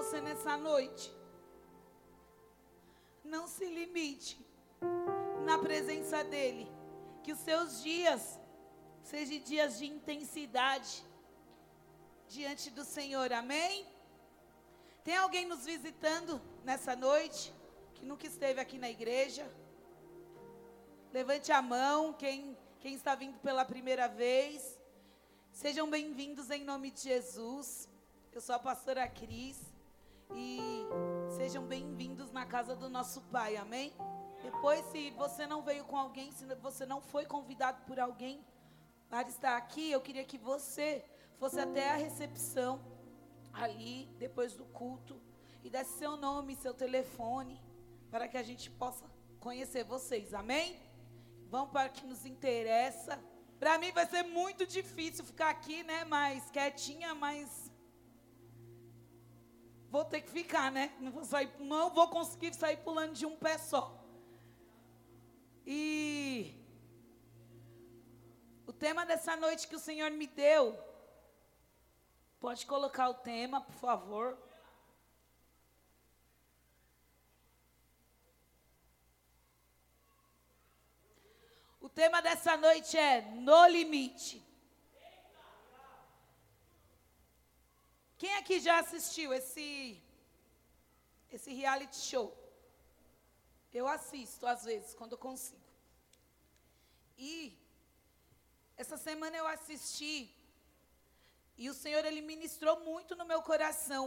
[0.00, 1.14] você nessa noite.
[3.22, 4.40] Não se limite
[5.44, 6.66] na presença dEle.
[7.22, 8.40] Que os seus dias
[9.02, 11.04] sejam dias de intensidade
[12.28, 13.30] diante do Senhor.
[13.30, 13.86] Amém?
[15.04, 17.54] Tem alguém nos visitando nessa noite
[17.94, 19.46] que nunca esteve aqui na igreja?
[21.12, 24.80] Levante a mão, quem, quem está vindo pela primeira vez.
[25.52, 27.86] Sejam bem-vindos em nome de Jesus.
[28.32, 29.69] Eu sou a pastora Cris
[30.34, 30.84] e
[31.36, 33.92] sejam bem-vindos na casa do nosso Pai, amém?
[34.42, 38.44] Depois, se você não veio com alguém, se você não foi convidado por alguém
[39.08, 41.04] para estar aqui, eu queria que você
[41.38, 42.80] fosse até a recepção
[43.52, 45.20] ali, depois do culto,
[45.62, 47.60] e desse seu nome, seu telefone,
[48.10, 49.04] para que a gente possa
[49.40, 50.80] conhecer vocês, amém?
[51.48, 53.22] Vamos para o que nos interessa.
[53.58, 56.04] Para mim vai ser muito difícil ficar aqui, né?
[56.04, 57.69] Mais quietinha, mas
[59.90, 60.94] vou ter que ficar, né?
[61.00, 63.98] Não vou, sair, não vou conseguir sair pulando de um pé só.
[65.66, 66.54] E
[68.66, 70.78] o tema dessa noite que o Senhor me deu,
[72.38, 74.38] pode colocar o tema, por favor.
[81.80, 84.49] O tema dessa noite é No Limite.
[88.20, 89.66] Quem aqui já assistiu esse
[91.36, 92.26] esse reality show?
[93.72, 95.70] Eu assisto às vezes quando eu consigo.
[97.16, 97.34] E
[98.76, 100.16] essa semana eu assisti
[101.56, 104.04] e o Senhor ele ministrou muito no meu coração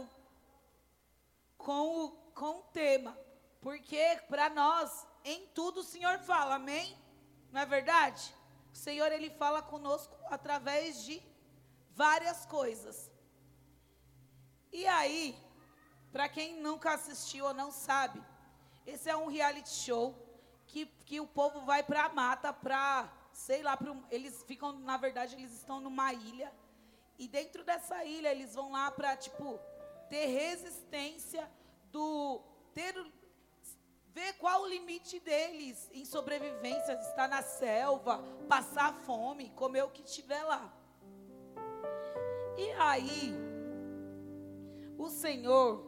[1.66, 3.18] com o com o tema,
[3.60, 4.92] porque para nós
[5.24, 6.96] em tudo o Senhor fala, amém?
[7.50, 8.22] Não é verdade?
[8.72, 11.20] O Senhor ele fala conosco através de
[12.04, 13.10] várias coisas.
[14.74, 15.38] E aí,
[16.10, 18.20] para quem nunca assistiu ou não sabe,
[18.84, 20.12] esse é um reality show
[20.66, 23.78] que, que o povo vai para a mata para, sei lá,
[24.10, 26.52] eles ficam, na verdade, eles estão numa ilha.
[27.16, 29.60] E dentro dessa ilha eles vão lá para, tipo,
[30.10, 31.48] ter resistência
[31.92, 32.42] do
[32.74, 32.94] ter
[34.12, 40.02] ver qual o limite deles em sobrevivência, estar na selva, passar fome, comer o que
[40.02, 40.72] tiver lá.
[42.56, 43.53] E aí,
[45.04, 45.84] o Senhor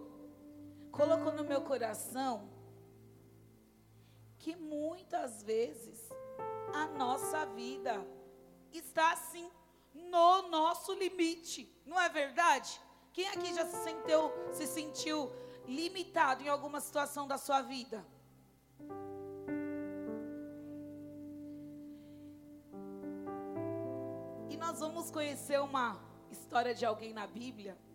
[0.92, 2.50] colocou no meu coração
[4.38, 6.08] que muitas vezes
[6.74, 8.06] a nossa vida
[8.70, 9.50] está assim
[9.94, 12.78] no nosso limite, não é verdade?
[13.12, 15.32] Quem aqui já se sentiu, se sentiu
[15.66, 18.06] limitado em alguma situação da sua vida?
[24.50, 25.98] E nós vamos conhecer uma
[26.30, 27.85] história de alguém na Bíblia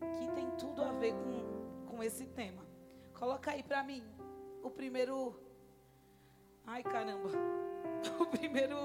[0.00, 2.64] que tem tudo a ver com, com esse tema.
[3.14, 4.02] Coloca aí para mim
[4.62, 5.38] o primeiro.
[6.66, 7.30] Ai caramba!
[8.20, 8.76] O primeiro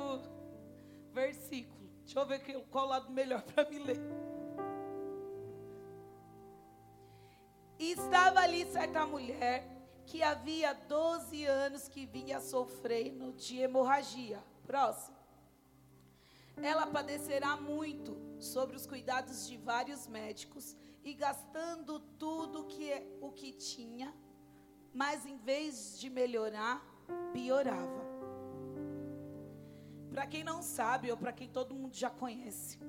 [1.11, 1.89] versículo.
[2.03, 2.39] Deixa eu ver
[2.71, 3.99] qual lado melhor para me ler.
[7.77, 9.67] Estava ali certa mulher
[10.05, 14.43] que havia 12 anos que vinha sofrendo de hemorragia.
[14.65, 15.17] Próximo.
[16.57, 23.31] Ela padecerá muito sobre os cuidados de vários médicos e gastando tudo que é, o
[23.31, 24.13] que tinha,
[24.93, 26.83] mas em vez de melhorar,
[27.33, 28.09] piorava.
[30.11, 32.79] Para quem não sabe, ou para quem todo mundo já conhece,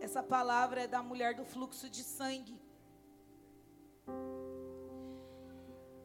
[0.00, 2.60] essa palavra é da mulher do fluxo de sangue.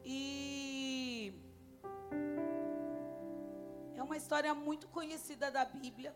[0.04, 1.32] E
[3.94, 6.14] é uma história muito conhecida da Bíblia.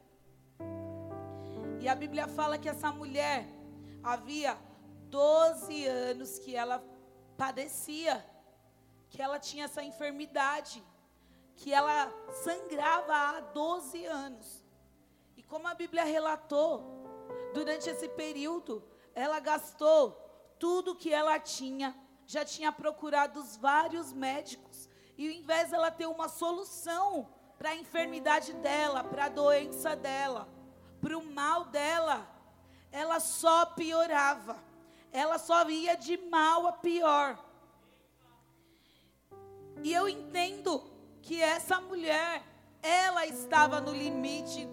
[1.80, 3.46] E a Bíblia fala que essa mulher
[4.02, 4.56] havia
[5.10, 6.82] 12 anos que ela
[7.36, 8.24] padecia,
[9.08, 10.82] que ela tinha essa enfermidade,
[11.56, 12.12] que ela
[12.44, 14.64] sangrava há 12 anos.
[15.36, 17.04] E como a Bíblia relatou,
[17.54, 18.82] durante esse período,
[19.14, 20.12] ela gastou
[20.58, 21.94] tudo que ela tinha
[22.26, 24.88] já tinha procurado os vários médicos.
[25.16, 30.48] E ao invés dela ter uma solução para a enfermidade dela, para a doença dela,
[31.00, 32.28] para o mal dela,
[32.90, 34.56] ela só piorava.
[35.22, 37.28] Ela só ia de mal a pior.
[39.82, 40.72] E eu entendo
[41.22, 42.42] que essa mulher,
[42.82, 44.68] ela estava no limite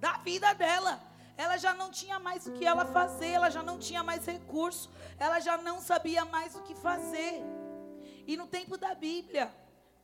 [0.00, 0.94] da vida dela
[1.36, 4.90] ela já não tinha mais o que ela fazer, ela já não tinha mais recurso,
[5.18, 7.42] ela já não sabia mais o que fazer.
[8.26, 9.52] E no tempo da Bíblia,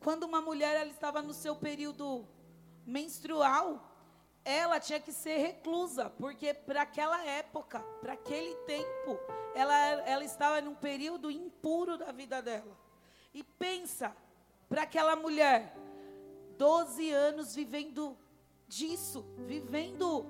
[0.01, 2.27] quando uma mulher ela estava no seu período
[2.85, 3.90] menstrual,
[4.43, 9.19] ela tinha que ser reclusa, porque para aquela época, para aquele tempo,
[9.53, 9.75] ela,
[10.07, 12.77] ela, estava num período impuro da vida dela.
[13.33, 14.15] E pensa
[14.67, 15.75] para aquela mulher,
[16.57, 18.17] 12 anos vivendo
[18.67, 20.25] disso, vivendo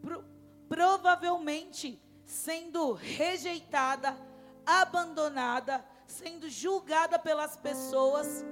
[0.00, 0.24] pro,
[0.68, 4.16] provavelmente sendo rejeitada,
[4.64, 8.44] abandonada, sendo julgada pelas pessoas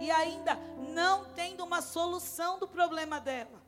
[0.00, 0.56] e ainda
[0.92, 3.61] não tendo uma solução do problema dela.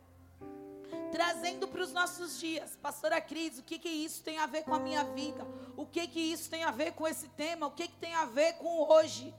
[1.14, 4.74] Trazendo para os nossos dias, pastora Cris, o que que isso tem a ver com
[4.74, 5.46] a minha vida?
[5.76, 7.68] O que que isso tem a ver com esse tema?
[7.68, 9.32] O que que tem a ver com hoje?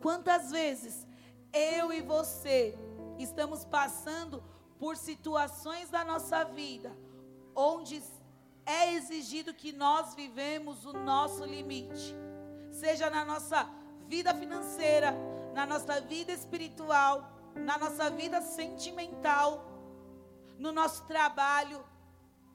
[0.00, 1.06] Quantas vezes
[1.52, 2.78] eu e você
[3.18, 4.42] estamos passando
[4.78, 6.96] por situações da nossa vida
[7.54, 8.02] onde
[8.64, 12.16] é exigido que nós vivemos o nosso limite,
[12.70, 13.68] seja na nossa
[14.08, 15.14] vida financeira,
[15.52, 19.75] na nossa vida espiritual, na nossa vida sentimental,
[20.58, 21.84] no nosso trabalho,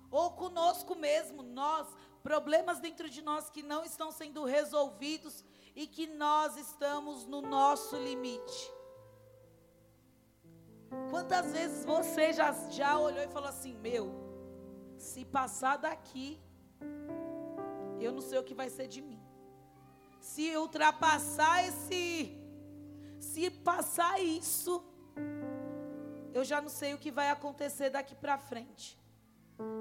[0.09, 1.87] ou conosco mesmo, nós,
[2.21, 5.43] problemas dentro de nós que não estão sendo resolvidos
[5.75, 8.71] e que nós estamos no nosso limite.
[11.09, 14.11] Quantas vezes você já, já olhou e falou assim: Meu,
[14.97, 16.39] se passar daqui,
[17.99, 19.19] eu não sei o que vai ser de mim.
[20.19, 22.37] Se ultrapassar esse,
[23.19, 24.83] se passar isso,
[26.33, 28.97] eu já não sei o que vai acontecer daqui para frente.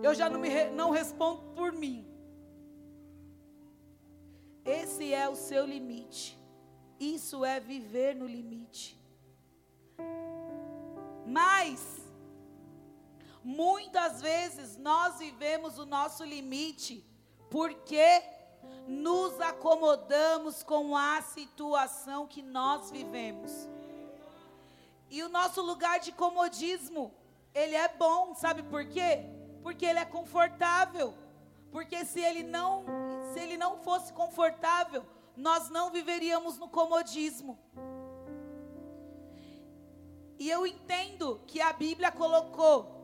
[0.02, 2.06] Eu já não, me, não respondo por mim.
[4.64, 6.38] Esse é o seu limite.
[6.98, 9.00] Isso é viver no limite.
[11.26, 11.80] Mas,
[13.42, 17.04] muitas vezes nós vivemos o nosso limite
[17.48, 18.22] porque
[18.86, 23.68] nos acomodamos com a situação que nós vivemos.
[25.10, 27.12] E o nosso lugar de comodismo,
[27.52, 29.24] ele é bom, sabe por quê?
[29.62, 31.12] Porque ele é confortável.
[31.72, 32.84] Porque se ele não,
[33.32, 35.04] se ele não fosse confortável,
[35.36, 37.58] nós não viveríamos no comodismo.
[40.38, 42.96] E eu entendo que a Bíblia colocou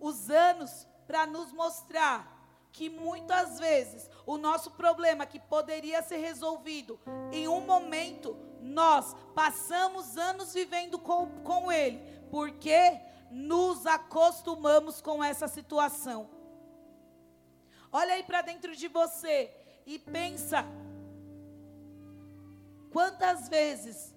[0.00, 2.38] os anos para nos mostrar
[2.72, 6.98] que muitas vezes o nosso problema que poderia ser resolvido
[7.32, 11.98] em um momento, nós passamos anos vivendo com, com ele,
[12.30, 16.28] porque nos acostumamos com essa situação.
[17.92, 19.50] Olha aí para dentro de você
[19.86, 20.64] e pensa
[22.92, 24.14] quantas vezes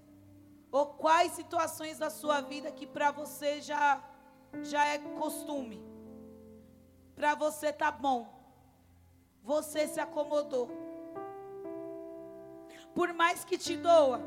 [0.71, 4.03] ou quais situações da sua vida que para você já
[4.61, 5.83] já é costume?
[7.15, 8.27] Para você tá bom.
[9.43, 10.69] Você se acomodou.
[12.93, 14.21] Por mais que te doa,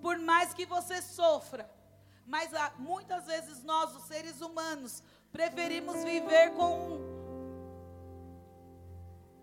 [0.00, 1.70] por mais que você sofra,
[2.26, 5.02] mas ah, muitas vezes nós, os seres humanos,
[5.32, 6.98] preferimos viver com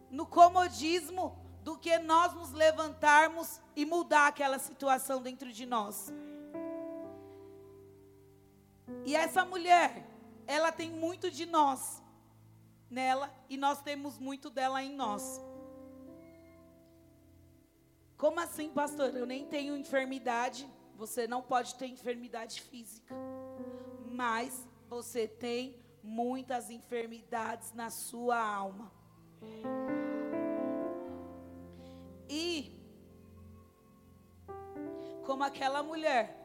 [0.09, 6.13] no comodismo do que nós nos levantarmos e mudar aquela situação dentro de nós.
[9.05, 10.05] E essa mulher,
[10.45, 12.01] ela tem muito de nós
[12.89, 15.41] nela e nós temos muito dela em nós.
[18.17, 19.15] Como assim, pastor?
[19.15, 20.67] Eu nem tenho enfermidade.
[20.95, 23.13] Você não pode ter enfermidade física.
[24.11, 28.91] Mas você tem muitas enfermidades na sua alma.
[32.27, 32.75] E
[35.23, 36.35] como aquela mulher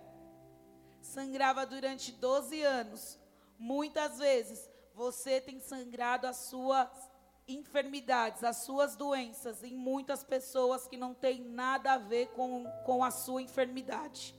[1.01, 3.19] sangrava durante 12 anos,
[3.59, 7.12] muitas vezes você tem sangrado as suas
[7.47, 13.03] enfermidades, as suas doenças em muitas pessoas que não tem nada a ver com, com
[13.03, 14.35] a sua enfermidade,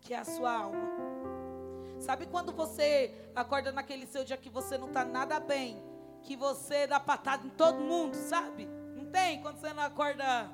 [0.00, 0.88] que é a sua alma.
[2.00, 5.82] Sabe quando você acorda naquele seu dia que você não está nada bem,
[6.22, 8.66] que você dá patada em todo mundo, sabe?
[8.94, 9.40] Não tem?
[9.40, 10.50] Quando você não acorda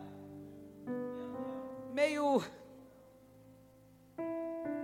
[1.92, 2.42] meio.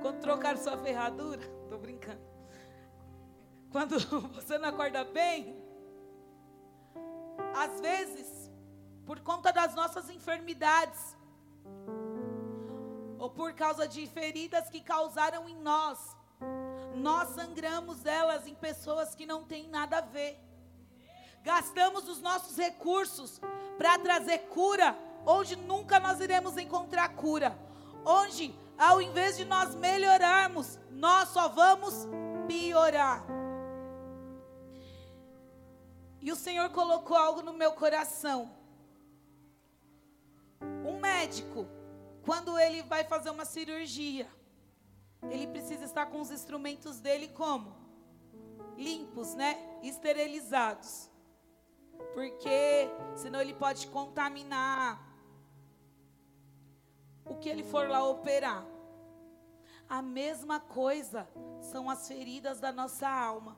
[0.03, 2.21] Quando trocaram sua ferradura, tô brincando.
[3.71, 3.99] Quando
[4.35, 5.57] você não acorda bem,
[7.59, 8.51] às vezes,
[9.05, 11.17] por conta das nossas enfermidades,
[13.19, 16.17] ou por causa de feridas que causaram em nós,
[16.95, 20.39] nós sangramos elas em pessoas que não têm nada a ver.
[21.43, 23.41] Gastamos os nossos recursos
[23.77, 24.97] para trazer cura,
[25.27, 27.59] onde nunca nós iremos encontrar cura.
[28.05, 32.07] Onde, ao invés de nós melhorarmos, nós só vamos
[32.47, 33.25] piorar.
[36.21, 38.51] E o Senhor colocou algo no meu coração.
[40.85, 41.67] Um médico,
[42.23, 44.29] quando ele vai fazer uma cirurgia,
[45.31, 47.77] ele precisa estar com os instrumentos dele como?
[48.77, 49.57] Limpos, né?
[49.83, 51.11] Esterilizados.
[52.15, 55.09] Porque senão ele pode contaminar
[57.25, 58.65] o que ele for lá operar.
[59.89, 61.29] A mesma coisa
[61.61, 63.57] são as feridas da nossa alma.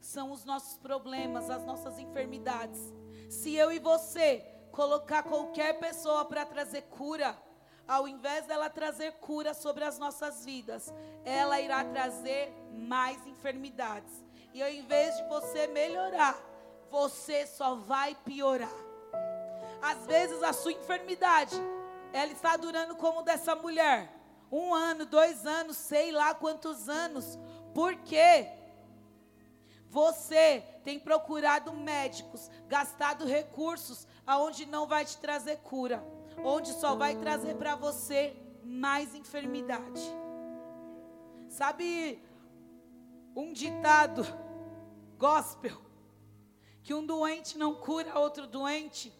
[0.00, 2.80] São os nossos problemas, as nossas enfermidades.
[3.28, 7.36] Se eu e você colocar qualquer pessoa para trazer cura,
[7.86, 10.92] ao invés dela trazer cura sobre as nossas vidas,
[11.24, 14.24] ela irá trazer mais enfermidades.
[14.54, 16.36] E ao invés de você melhorar,
[16.90, 18.72] você só vai piorar.
[19.82, 21.56] Às vezes a sua enfermidade,
[22.12, 24.12] ela está durando como dessa mulher.
[24.50, 27.38] Um ano, dois anos, sei lá quantos anos.
[27.72, 28.59] Por quê?
[29.90, 36.00] Você tem procurado médicos, gastado recursos aonde não vai te trazer cura,
[36.44, 40.00] onde só vai trazer para você mais enfermidade.
[41.48, 42.22] Sabe
[43.34, 44.24] um ditado
[45.18, 45.76] gospel
[46.84, 49.12] que um doente não cura outro doente?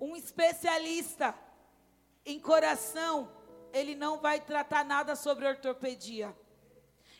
[0.00, 1.34] Um especialista
[2.24, 3.28] em coração,
[3.72, 6.32] ele não vai tratar nada sobre ortopedia.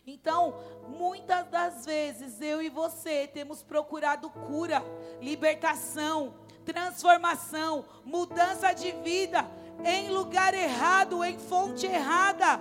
[0.06, 0.54] Então,
[0.86, 4.84] muitas das vezes eu e você temos procurado cura,
[5.20, 6.34] libertação,
[6.64, 9.46] transformação, mudança de vida
[9.82, 12.60] em lugar errado, em fonte errada.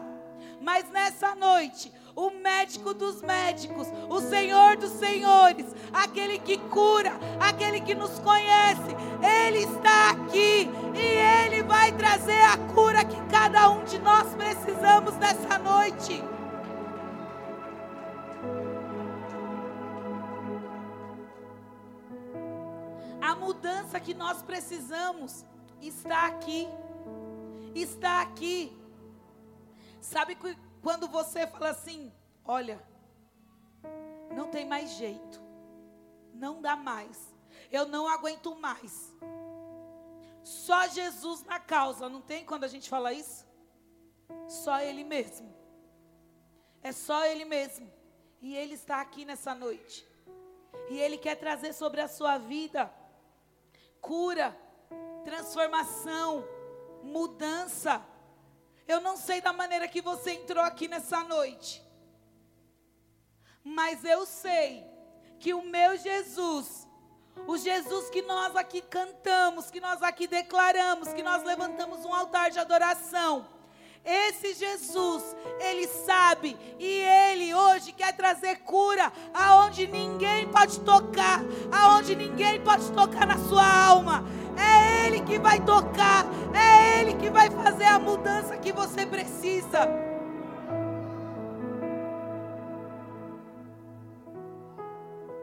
[0.61, 7.81] Mas nessa noite, o médico dos médicos, o Senhor dos senhores, aquele que cura, aquele
[7.81, 13.83] que nos conhece, Ele está aqui e Ele vai trazer a cura que cada um
[13.83, 16.32] de nós precisamos nessa noite.
[23.43, 25.45] Mudança que nós precisamos
[25.81, 26.67] está aqui.
[27.75, 28.75] Está aqui.
[30.01, 30.37] Sabe
[30.81, 32.11] quando você fala assim:
[32.45, 32.81] olha,
[34.31, 35.41] não tem mais jeito,
[36.33, 37.33] não dá mais,
[37.71, 39.13] eu não aguento mais.
[40.43, 43.45] Só Jesus na causa, não tem quando a gente fala isso?
[44.47, 45.53] Só Ele mesmo.
[46.81, 47.89] É só Ele mesmo.
[48.41, 50.05] E Ele está aqui nessa noite.
[50.89, 52.91] E Ele quer trazer sobre a sua vida
[54.03, 54.55] cura,
[55.23, 56.45] transformação,
[57.01, 58.05] mudança.
[58.85, 61.81] Eu não sei da maneira que você entrou aqui nessa noite,
[63.63, 64.85] mas eu sei
[65.39, 66.85] que o meu Jesus,
[67.47, 72.51] o Jesus que nós aqui cantamos, que nós aqui declaramos, que nós levantamos um altar
[72.51, 73.47] de adoração,
[74.05, 81.39] esse Jesus, ele sabe e ele hoje quer trazer cura aonde ninguém pode tocar,
[81.71, 84.25] aonde ninguém pode tocar na sua alma.
[84.57, 89.87] É ele que vai tocar, é ele que vai fazer a mudança que você precisa.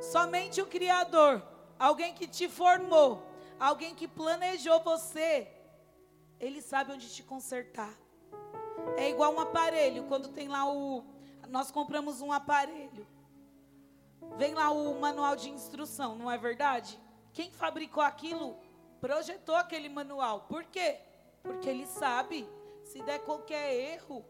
[0.02, 1.42] Somente o Criador,
[1.78, 3.26] alguém que te formou,
[3.58, 5.48] alguém que planejou você,
[6.38, 7.94] ele sabe onde te consertar.
[8.96, 11.04] É igual um aparelho, quando tem lá o.
[11.48, 13.06] Nós compramos um aparelho.
[14.36, 16.98] Vem lá o manual de instrução, não é verdade?
[17.32, 18.56] Quem fabricou aquilo
[19.00, 20.42] projetou aquele manual.
[20.42, 21.00] Por quê?
[21.42, 22.48] Porque ele sabe,
[22.84, 24.24] se der qualquer erro,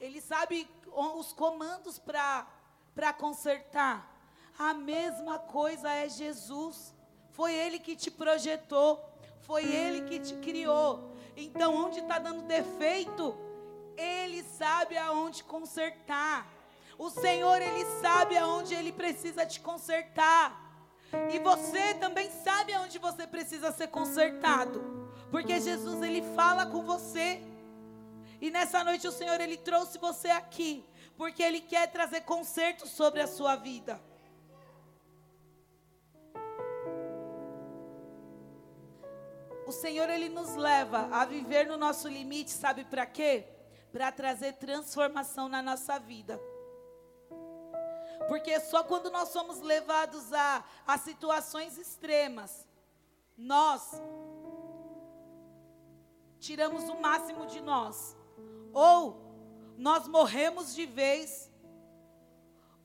[0.00, 4.16] ele sabe os comandos para consertar.
[4.58, 6.94] A mesma coisa é Jesus.
[7.30, 9.08] Foi Ele que te projetou,
[9.42, 11.14] foi Ele que te criou.
[11.36, 13.36] Então, onde está dando defeito,
[13.98, 16.46] Ele sabe aonde consertar.
[16.96, 20.64] O Senhor, Ele sabe aonde Ele precisa te consertar.
[21.32, 25.10] E você também sabe aonde você precisa ser consertado.
[25.30, 27.42] Porque Jesus, Ele fala com você.
[28.40, 30.84] E nessa noite o Senhor, Ele trouxe você aqui.
[31.16, 34.00] Porque Ele quer trazer conserto sobre a sua vida.
[39.66, 43.57] O Senhor ele nos leva a viver no nosso limite, sabe para quê?
[43.98, 46.40] Para trazer transformação na nossa vida.
[48.28, 52.64] Porque só quando nós somos levados a, a situações extremas,
[53.36, 54.00] nós
[56.38, 58.16] tiramos o máximo de nós.
[58.72, 59.20] Ou
[59.76, 61.50] nós morremos de vez,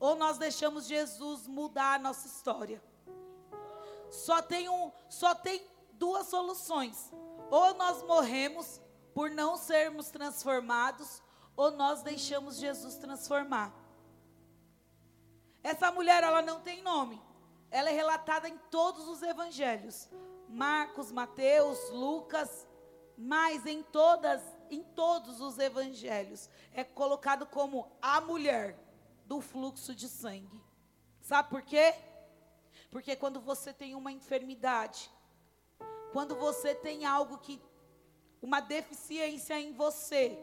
[0.00, 2.82] ou nós deixamos Jesus mudar a nossa história.
[4.10, 7.12] Só tem um, só tem duas soluções.
[7.52, 8.82] Ou nós morremos
[9.14, 11.22] por não sermos transformados,
[11.56, 13.72] ou nós deixamos Jesus transformar.
[15.62, 17.22] Essa mulher, ela não tem nome.
[17.70, 20.08] Ela é relatada em todos os evangelhos.
[20.48, 22.66] Marcos, Mateus, Lucas,
[23.16, 28.76] mas em todas, em todos os evangelhos é colocado como a mulher
[29.24, 30.62] do fluxo de sangue.
[31.20, 31.94] Sabe por quê?
[32.90, 35.10] Porque quando você tem uma enfermidade,
[36.12, 37.60] quando você tem algo que
[38.44, 40.38] uma deficiência em você,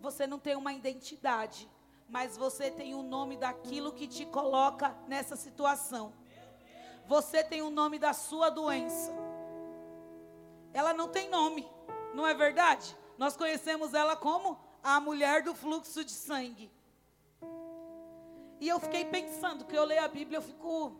[0.00, 1.68] você não tem uma identidade,
[2.08, 6.12] mas você tem o nome daquilo que te coloca nessa situação.
[7.08, 9.10] Você tem o nome da sua doença.
[10.72, 11.68] Ela não tem nome,
[12.14, 12.96] não é verdade?
[13.18, 16.70] Nós conhecemos ela como a mulher do fluxo de sangue.
[18.60, 20.92] E eu fiquei pensando, que eu leio a Bíblia, eu fico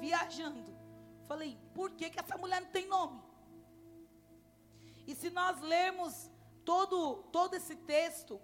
[0.00, 0.74] viajando.
[1.28, 3.29] Falei, por que, que essa mulher não tem nome?
[5.10, 6.30] E se nós lermos
[6.64, 8.40] todo, todo esse texto,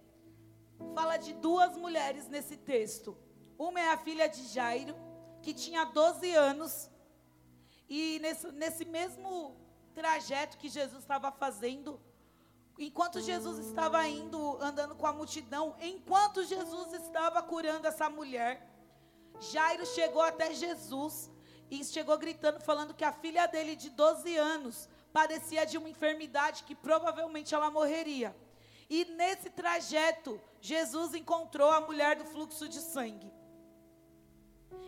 [0.96, 3.16] fala de duas mulheres nesse texto.
[3.56, 4.96] Uma é a filha de Jairo,
[5.42, 6.90] que tinha 12 anos,
[7.88, 9.56] e nesse, nesse mesmo
[9.94, 12.00] trajeto que Jesus estava fazendo,
[12.76, 18.68] enquanto Jesus estava indo, andando com a multidão, enquanto Jesus estava curando essa mulher,
[19.38, 21.30] Jairo chegou até Jesus
[21.70, 26.64] e chegou gritando, falando que a filha dele, de 12 anos, padecia de uma enfermidade
[26.64, 28.36] que provavelmente ela morreria.
[28.86, 33.32] E nesse trajeto, Jesus encontrou a mulher do fluxo de sangue.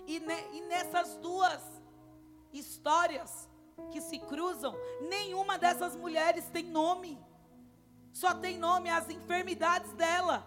[0.06, 1.62] E, ne, e nessas duas
[2.52, 3.48] histórias
[3.90, 4.74] que se cruzam,
[5.08, 7.18] nenhuma dessas mulheres tem nome.
[8.12, 10.46] Só tem nome as enfermidades dela.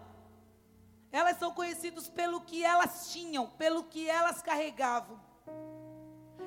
[1.10, 5.20] Elas são conhecidas pelo que elas tinham, pelo que elas carregavam.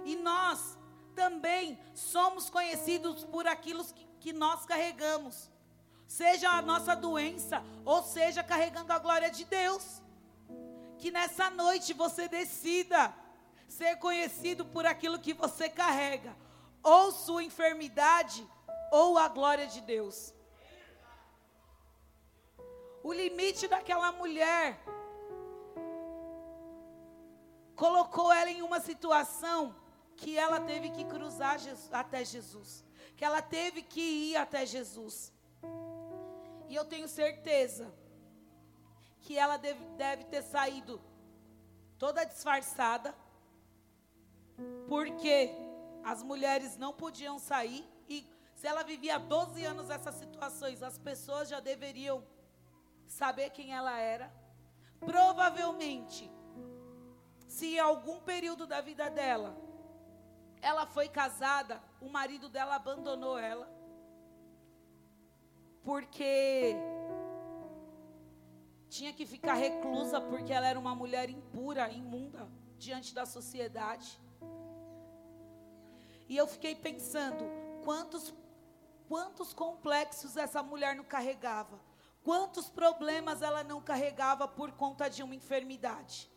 [0.05, 0.77] E nós
[1.15, 5.49] também somos conhecidos por aquilo que, que nós carregamos
[6.07, 10.01] seja a nossa doença, ou seja carregando a glória de Deus.
[10.97, 13.13] Que nessa noite você decida
[13.67, 16.35] ser conhecido por aquilo que você carrega,
[16.83, 18.47] ou sua enfermidade,
[18.91, 20.33] ou a glória de Deus.
[23.03, 24.79] O limite daquela mulher
[27.75, 29.75] colocou ela em uma situação
[30.15, 32.83] que ela teve que cruzar Jesus, até Jesus,
[33.15, 35.33] que ela teve que ir até Jesus.
[36.67, 37.93] E eu tenho certeza
[39.21, 41.01] que ela deve, deve ter saído
[41.97, 43.15] toda disfarçada,
[44.87, 45.51] porque
[46.03, 47.87] as mulheres não podiam sair.
[48.07, 52.23] E se ela vivia 12 anos essas situações, as pessoas já deveriam
[53.07, 54.31] saber quem ela era.
[54.99, 56.31] Provavelmente,
[57.47, 59.64] se em algum período da vida dela
[60.65, 63.69] ela foi casada, o marido dela abandonou ela
[65.83, 66.75] porque
[68.89, 72.49] tinha que ficar reclusa porque ela era uma mulher impura, imunda
[72.79, 74.19] diante da sociedade.
[76.27, 77.45] E eu fiquei pensando,
[77.83, 78.33] quantos
[79.07, 81.79] quantos complexos essa mulher não carregava?
[82.23, 86.27] Quantos problemas ela não carregava por conta de uma enfermidade?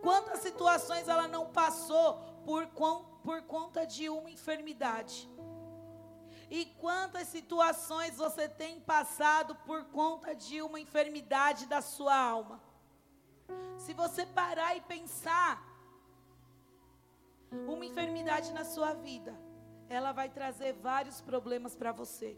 [0.00, 2.68] Quantas situações ela não passou por,
[3.26, 5.28] por conta de uma enfermidade?
[6.48, 12.62] E quantas situações você tem passado por conta de uma enfermidade da sua alma?
[13.84, 15.60] Se você parar e pensar,
[17.66, 19.34] uma enfermidade na sua vida,
[19.88, 22.30] ela vai trazer vários problemas para você.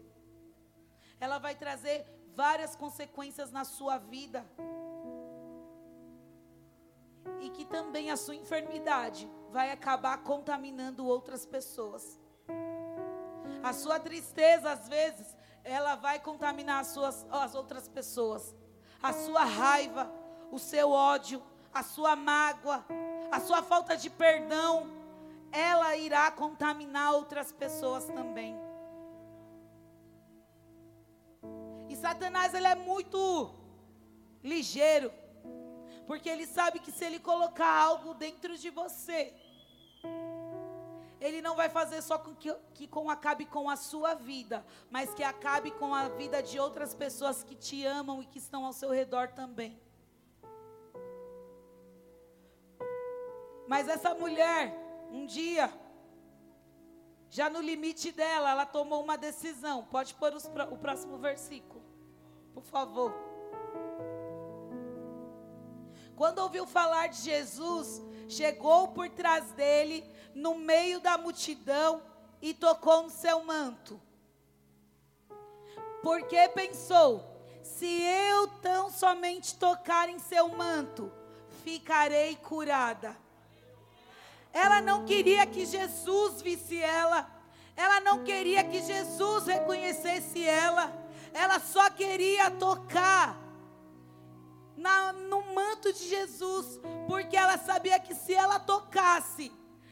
[1.19, 1.97] Ela vai trazer
[2.33, 4.43] várias consequências na sua vida.
[7.41, 12.19] E que também a sua enfermidade vai acabar contaminando outras pessoas.
[13.63, 18.55] A sua tristeza, às vezes, ela vai contaminar as, suas, as outras pessoas.
[19.01, 20.11] A sua raiva,
[20.51, 21.41] o seu ódio,
[21.73, 22.85] a sua mágoa,
[23.31, 24.89] a sua falta de perdão,
[25.51, 28.57] ela irá contaminar outras pessoas também.
[31.87, 33.51] E Satanás, ele é muito
[34.43, 35.11] ligeiro,
[36.09, 39.31] porque ele sabe que se ele colocar algo dentro de você,
[41.21, 45.13] ele não vai fazer só com que, que com acabe com a sua vida, mas
[45.13, 48.73] que acabe com a vida de outras pessoas que te amam e que estão ao
[48.73, 49.79] seu redor também.
[53.67, 54.75] Mas essa mulher,
[55.11, 55.71] um dia,
[57.29, 59.85] já no limite dela, ela tomou uma decisão.
[59.85, 61.83] Pode pôr os, o próximo versículo,
[62.51, 63.28] por favor.
[66.19, 70.03] Quando ouviu falar de Jesus, chegou por trás dele
[70.35, 72.03] no meio da multidão
[72.41, 73.97] e tocou no seu manto.
[76.03, 77.23] Porque pensou:
[77.63, 81.09] se eu tão somente tocar em seu manto,
[81.63, 83.15] ficarei curada.
[84.51, 87.31] Ela não queria que Jesus visse ela,
[87.77, 90.93] ela não queria que Jesus reconhecesse ela,
[91.33, 93.48] ela só queria tocar
[94.79, 99.51] na, no manto de Jesus, porque ela sabia que se ela tocasse,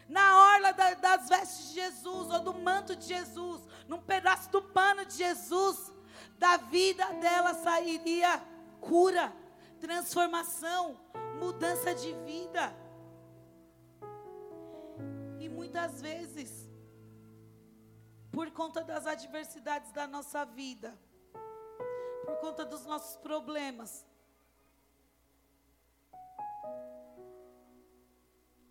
[0.10, 5.06] orla da, das vestes de Jesus, ou do manto de Jesus, num pedaço do pano
[5.06, 5.92] de Jesus,
[6.40, 8.42] da vida dela sairia
[8.80, 9.34] cura,
[9.82, 10.98] transformação,
[11.38, 12.74] mudança de vida.
[15.40, 16.70] E muitas vezes,
[18.32, 20.98] por conta das adversidades da nossa vida,
[22.26, 24.06] por conta dos nossos problemas,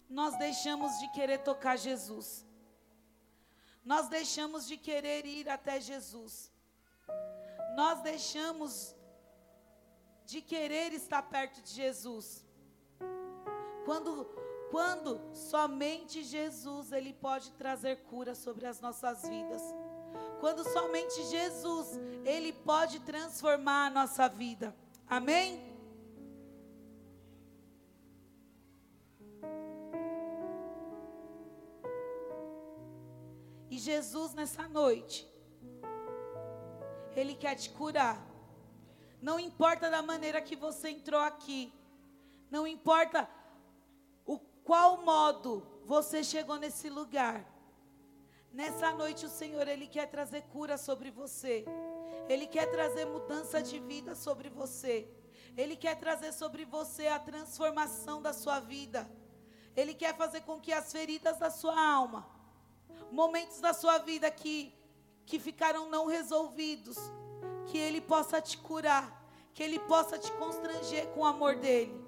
[0.08, 2.44] nós deixamos de querer tocar Jesus.
[3.84, 6.52] Nós deixamos de querer ir até Jesus.
[7.76, 8.94] Nós deixamos
[10.24, 12.44] de querer estar perto de Jesus.
[13.84, 14.28] Quando
[14.70, 19.62] quando somente Jesus ele pode trazer cura sobre as nossas vidas.
[20.40, 24.74] Quando somente Jesus ele pode transformar a nossa vida.
[25.08, 25.75] Amém?
[33.76, 35.30] E Jesus nessa noite,
[37.14, 38.26] Ele quer te curar.
[39.20, 41.70] Não importa da maneira que você entrou aqui,
[42.50, 43.28] não importa
[44.24, 45.50] o qual modo
[45.84, 47.44] você chegou nesse lugar.
[48.50, 51.66] Nessa noite o Senhor ele quer trazer cura sobre você.
[52.30, 55.06] Ele quer trazer mudança de vida sobre você.
[55.54, 59.06] Ele quer trazer sobre você a transformação da sua vida.
[59.76, 62.35] Ele quer fazer com que as feridas da sua alma
[63.10, 64.74] momentos da sua vida que,
[65.24, 66.96] que ficaram não resolvidos,
[67.66, 72.04] que Ele possa te curar, que Ele possa te constranger com o amor dEle.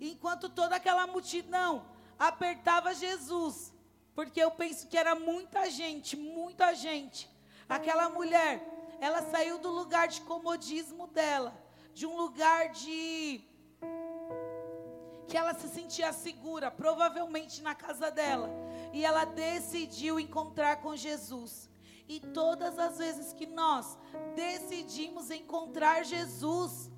[0.00, 1.86] Enquanto toda aquela multidão
[2.18, 3.72] apertava Jesus,
[4.14, 7.30] porque eu penso que era muita gente, muita gente.
[7.68, 8.62] Aquela mulher,
[9.00, 11.56] ela saiu do lugar de comodismo dela,
[11.94, 13.42] de um lugar de
[15.28, 18.50] que ela se sentia segura, provavelmente na casa dela
[18.92, 21.70] e ela decidiu encontrar com Jesus.
[22.08, 23.96] E todas as vezes que nós
[24.34, 26.90] decidimos encontrar Jesus,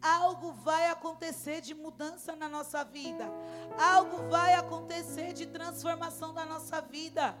[0.00, 3.30] algo vai acontecer de mudança na nossa vida,
[3.78, 7.36] algo vai acontecer de transformação da nossa vida,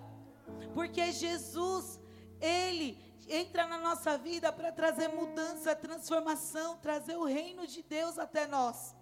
[0.74, 1.98] porque Jesus,
[2.40, 2.98] Ele
[3.28, 8.94] entra na nossa vida para trazer mudança, transformação, trazer o reino de Deus até nós,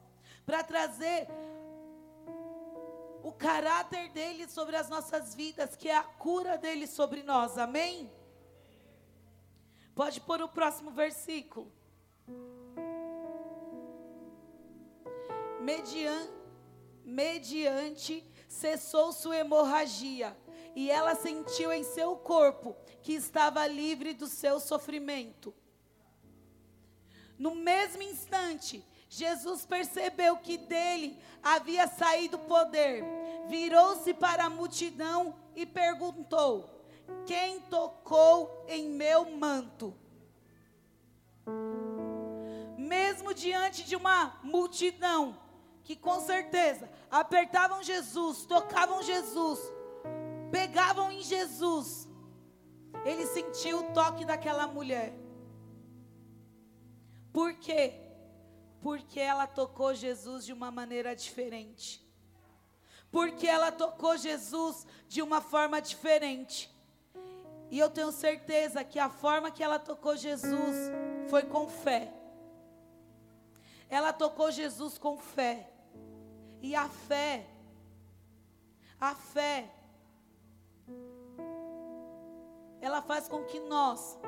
[0.47, 1.29] para trazer
[3.23, 7.59] o caráter dele sobre as nossas vidas, que é a cura dele sobre nós.
[7.59, 8.11] Amém?
[9.95, 11.73] Pode pôr o próximo versículo.
[15.61, 16.29] Median,
[17.05, 20.37] mediante cessou sua hemorragia,
[20.75, 25.53] e ela sentiu em seu corpo que estava livre do seu sofrimento.
[27.37, 33.03] No mesmo instante, Jesus percebeu que dele havia saído poder,
[33.47, 36.85] virou-se para a multidão e perguntou:
[37.27, 39.95] Quem tocou em meu manto?
[42.77, 45.37] Mesmo diante de uma multidão
[45.83, 49.59] que com certeza apertavam Jesus, tocavam Jesus,
[50.51, 52.07] pegavam em Jesus,
[53.07, 55.15] ele sentiu o toque daquela mulher.
[57.33, 58.08] Por quê?
[58.81, 62.07] Porque ela tocou Jesus de uma maneira diferente.
[63.11, 66.71] Porque ela tocou Jesus de uma forma diferente.
[67.71, 70.77] E eu tenho certeza que a forma que ela tocou Jesus
[71.29, 72.13] foi com fé.
[73.91, 75.71] Ela tocou Jesus com fé.
[76.61, 77.47] E a fé,
[79.01, 79.73] a fé,
[82.81, 84.19] ela faz com que nós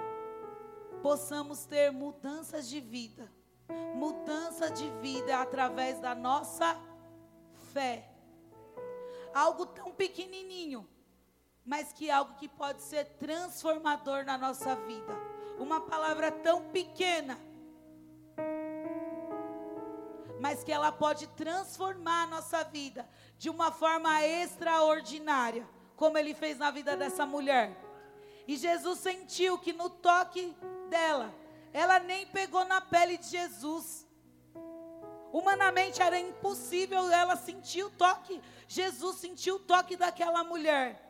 [1.03, 3.31] possamos ter mudanças de vida
[3.95, 6.77] mudança de vida através da nossa
[7.73, 8.09] fé.
[9.35, 10.89] Algo tão pequenininho,
[11.65, 15.13] mas que é algo que pode ser transformador na nossa vida.
[15.59, 17.39] Uma palavra tão pequena,
[20.41, 26.57] mas que ela pode transformar a nossa vida de uma forma extraordinária, como ele fez
[26.57, 27.77] na vida dessa mulher.
[28.49, 30.57] E Jesus sentiu que no toque
[30.89, 31.33] dela,
[31.73, 34.07] ela nem pegou na pele de Jesus.
[35.33, 38.43] Humanamente era impossível ela sentir o toque.
[38.67, 41.07] Jesus sentiu o toque daquela mulher.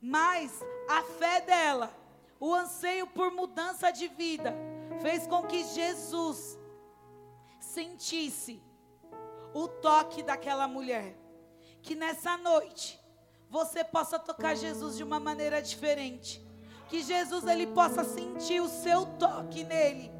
[0.00, 1.94] Mas a fé dela,
[2.40, 4.54] o anseio por mudança de vida,
[5.00, 6.58] fez com que Jesus
[7.60, 8.62] sentisse
[9.54, 11.16] o toque daquela mulher.
[11.82, 12.98] Que nessa noite
[13.50, 16.42] você possa tocar Jesus de uma maneira diferente
[16.92, 20.12] que Jesus ele possa sentir o seu toque nele.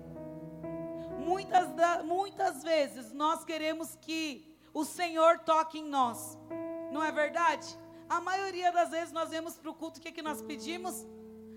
[1.18, 1.68] Muitas,
[2.02, 6.38] muitas vezes nós queremos que o Senhor toque em nós.
[6.90, 7.78] Não é verdade?
[8.08, 11.06] A maioria das vezes nós vemos para o culto, o que, é que nós pedimos?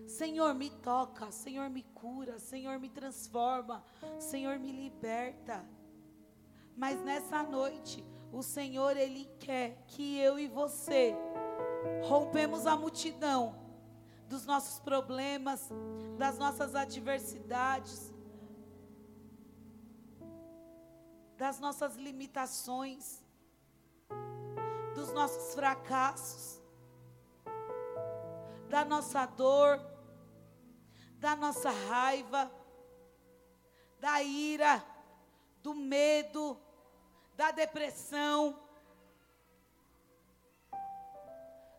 [0.05, 3.85] Senhor, me toca, Senhor, me cura, Senhor, me transforma,
[4.19, 5.65] Senhor, me liberta.
[6.75, 11.15] Mas nessa noite, o Senhor, Ele quer que eu e você
[12.03, 13.64] rompemos a multidão
[14.27, 15.69] dos nossos problemas,
[16.17, 18.13] das nossas adversidades,
[21.37, 23.23] das nossas limitações,
[24.95, 26.61] dos nossos fracassos,
[28.69, 29.79] da nossa dor,
[31.19, 32.51] da nossa raiva,
[33.99, 34.83] da ira,
[35.61, 36.57] do medo,
[37.35, 38.59] da depressão,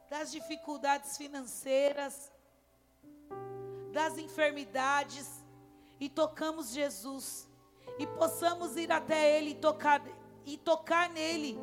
[0.09, 2.31] das dificuldades financeiras,
[3.97, 5.43] das enfermidades
[5.99, 7.49] e tocamos Jesus
[7.99, 10.03] e possamos ir até Ele e tocar,
[10.45, 11.59] e tocar nele,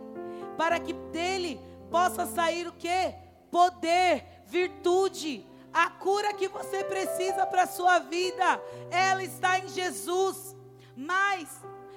[0.57, 3.13] para que dele possa sair o que?
[3.51, 10.55] Poder, virtude, a cura que você precisa para a sua vida, ela está em Jesus.
[10.95, 11.47] Mas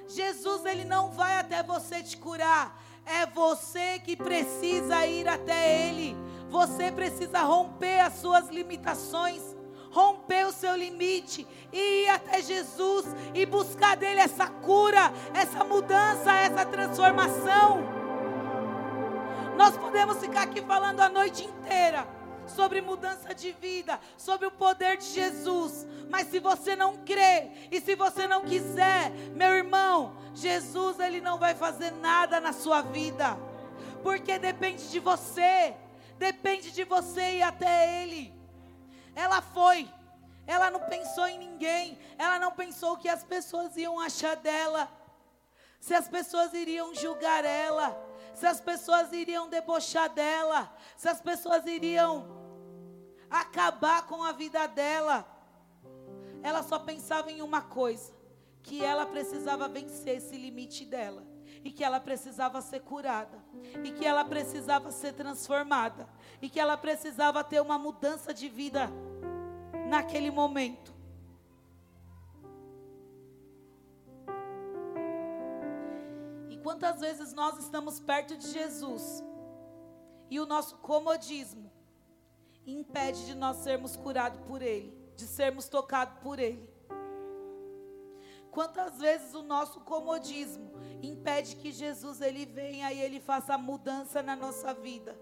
[0.07, 6.15] Jesus ele não vai até você te curar, é você que precisa ir até ele.
[6.51, 9.56] Você precisa romper as suas limitações,
[9.97, 16.35] romper o seu limite e ir até Jesus e buscar dele essa cura, essa mudança,
[16.35, 17.83] essa transformação.
[19.57, 22.07] Nós podemos ficar aqui falando a noite inteira
[22.47, 25.87] sobre mudança de vida, sobre o poder de Jesus.
[26.11, 31.39] Mas se você não crê e se você não quiser, meu irmão, Jesus ele não
[31.39, 33.35] vai fazer nada na sua vida.
[34.03, 35.75] Porque depende de você.
[36.19, 38.36] Depende de você ir até ele.
[39.17, 39.91] Ela foi.
[40.47, 41.99] Ela não pensou em ninguém.
[42.17, 44.89] Ela não pensou o que as pessoas iam achar dela.
[45.81, 51.65] Se as pessoas iriam julgar ela se as pessoas iriam debochar dela, se as pessoas
[51.65, 52.27] iriam
[53.31, 55.27] acabar com a vida dela.
[56.43, 58.13] Ela só pensava em uma coisa:
[58.63, 61.25] que ela precisava vencer esse limite dela.
[61.65, 63.43] E que ela precisava ser curada.
[63.83, 66.07] E que ela precisava ser transformada.
[66.41, 68.91] E que ela precisava ter uma mudança de vida
[69.89, 70.95] naquele momento.
[76.51, 79.25] E quantas vezes nós estamos perto de Jesus
[80.29, 81.71] e o nosso comodismo
[82.67, 86.69] impede de nós sermos curados por Ele, de sermos tocados por Ele.
[88.57, 90.73] Quantas vezes o nosso comodismo
[91.03, 95.15] impede que Jesus ele venha e ele faça mudança na nossa vida,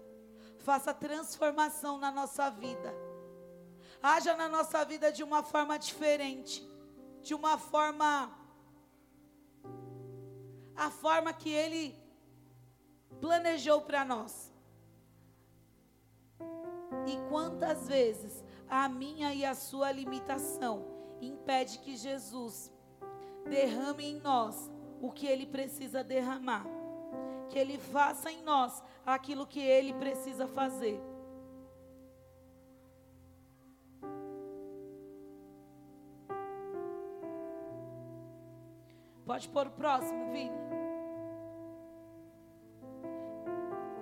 [0.65, 2.91] faça transformação na nossa vida,
[4.01, 6.67] haja na nossa vida de uma forma diferente,
[7.21, 8.09] de uma forma
[10.75, 11.95] a forma que ele
[13.21, 14.51] planejou para nós.
[17.05, 20.83] E quantas vezes a minha e a sua limitação
[21.21, 22.71] impede que Jesus
[23.47, 26.65] derrame em nós o que ele precisa derramar,
[27.49, 30.99] que ele faça em nós aquilo que ele precisa fazer.
[39.25, 40.55] Pode pôr o próximo, Vini.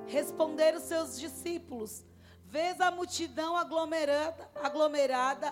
[0.05, 2.05] Responder os seus discípulos
[2.53, 5.51] Vês a multidão aglomerada, aglomerada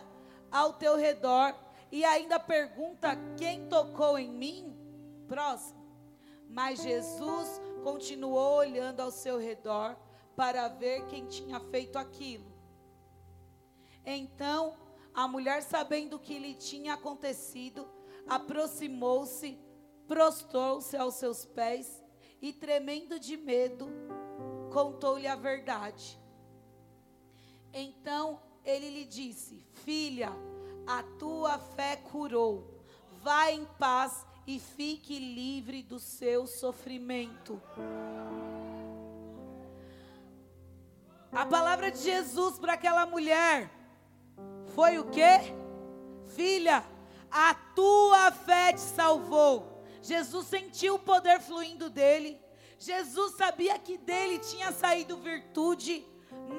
[0.51, 1.55] ao teu redor
[1.91, 4.77] e ainda pergunta: quem tocou em mim?
[5.27, 5.81] Próximo.
[6.47, 9.97] Mas Jesus continuou olhando ao seu redor
[10.35, 12.51] para ver quem tinha feito aquilo.
[14.05, 14.75] Então,
[15.13, 17.87] a mulher, sabendo o que lhe tinha acontecido,
[18.27, 19.59] aproximou-se,
[20.07, 22.01] prostrou-se aos seus pés
[22.41, 23.89] e, tremendo de medo,
[24.71, 26.19] contou-lhe a verdade.
[27.73, 30.31] Então ele lhe disse: Filha,
[30.87, 32.81] a tua fé curou.
[33.21, 37.61] Vá em paz e fique livre do seu sofrimento.
[41.31, 43.71] A palavra de Jesus para aquela mulher
[44.75, 45.53] foi o quê?
[46.35, 46.83] Filha,
[47.29, 49.83] a tua fé te salvou.
[50.01, 52.39] Jesus sentiu o poder fluindo dele.
[52.77, 56.05] Jesus sabia que dele tinha saído virtude.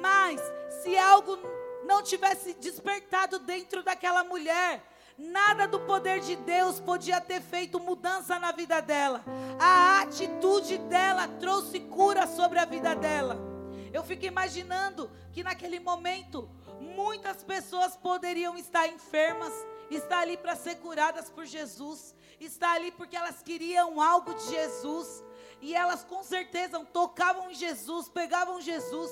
[0.01, 0.41] Mas
[0.83, 1.37] se algo
[1.85, 4.83] não tivesse despertado dentro daquela mulher,
[5.19, 9.23] nada do poder de Deus podia ter feito mudança na vida dela.
[9.59, 13.39] A atitude dela trouxe cura sobre a vida dela.
[13.93, 16.49] Eu fico imaginando que naquele momento
[16.81, 19.53] muitas pessoas poderiam estar enfermas,
[19.91, 25.23] estar ali para ser curadas por Jesus, estar ali porque elas queriam algo de Jesus.
[25.61, 29.11] E elas com certeza tocavam em Jesus, pegavam Jesus,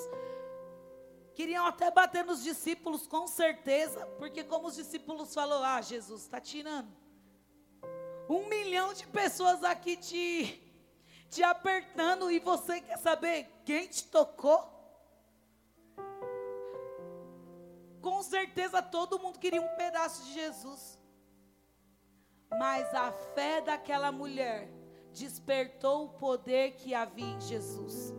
[1.40, 6.38] queriam até bater nos discípulos, com certeza, porque como os discípulos falou, ah, Jesus está
[6.38, 6.94] tirando.
[8.28, 10.62] Um milhão de pessoas aqui te,
[11.30, 14.68] te apertando e você quer saber quem te tocou?
[18.02, 20.98] Com certeza todo mundo queria um pedaço de Jesus.
[22.50, 24.70] Mas a fé daquela mulher
[25.14, 28.12] despertou o poder que havia em Jesus.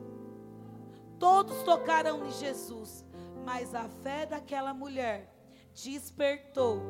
[1.19, 3.05] Todos tocaram em Jesus,
[3.45, 5.33] mas a fé daquela mulher
[5.73, 6.81] despertou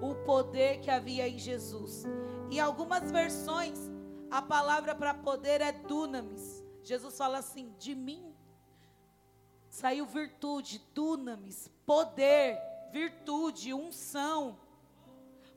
[0.00, 2.04] o poder que havia em Jesus.
[2.50, 3.78] Em algumas versões,
[4.30, 6.62] a palavra para poder é dunamis.
[6.82, 8.34] Jesus fala assim: de mim
[9.68, 12.58] saiu virtude, dunamis, poder,
[12.92, 14.58] virtude, unção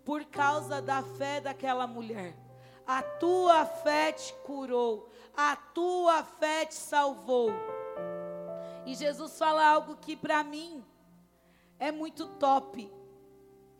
[0.06, 2.38] por causa da fé daquela mulher.
[2.86, 7.50] A tua fé te curou, a tua fé te salvou.
[8.86, 10.86] E Jesus fala algo que para mim
[11.80, 12.91] é muito top,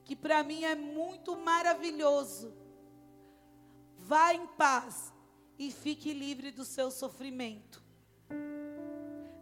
[0.04, 2.54] que para mim é muito maravilhoso.
[3.98, 5.14] Vá em paz
[5.58, 7.84] e fique livre do seu sofrimento.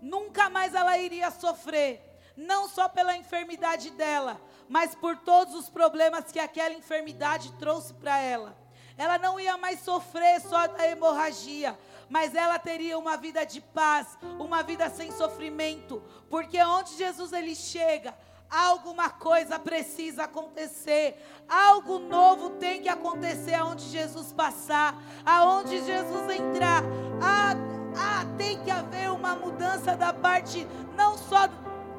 [0.02, 6.32] Nunca mais ela iria sofrer não só pela enfermidade dela, mas por todos os problemas
[6.32, 8.58] que aquela enfermidade trouxe para ela.
[8.98, 11.78] Ela não ia mais sofrer só da hemorragia,
[12.10, 17.56] mas ela teria uma vida de paz, uma vida sem sofrimento, porque onde Jesus ele
[17.56, 18.14] chega,
[18.50, 21.18] alguma coisa precisa acontecer,
[21.50, 26.84] algo novo tem que acontecer aonde Jesus passar, aonde Jesus entrar.
[27.22, 27.56] Ah,
[27.98, 31.48] ah, tem que haver uma mudança da parte não só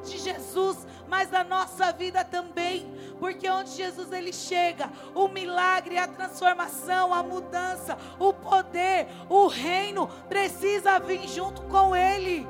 [0.05, 6.07] de Jesus, mas da nossa vida também, porque onde Jesus ele chega, o milagre, a
[6.07, 12.47] transformação, a mudança, o poder, o reino precisa vir junto com ele.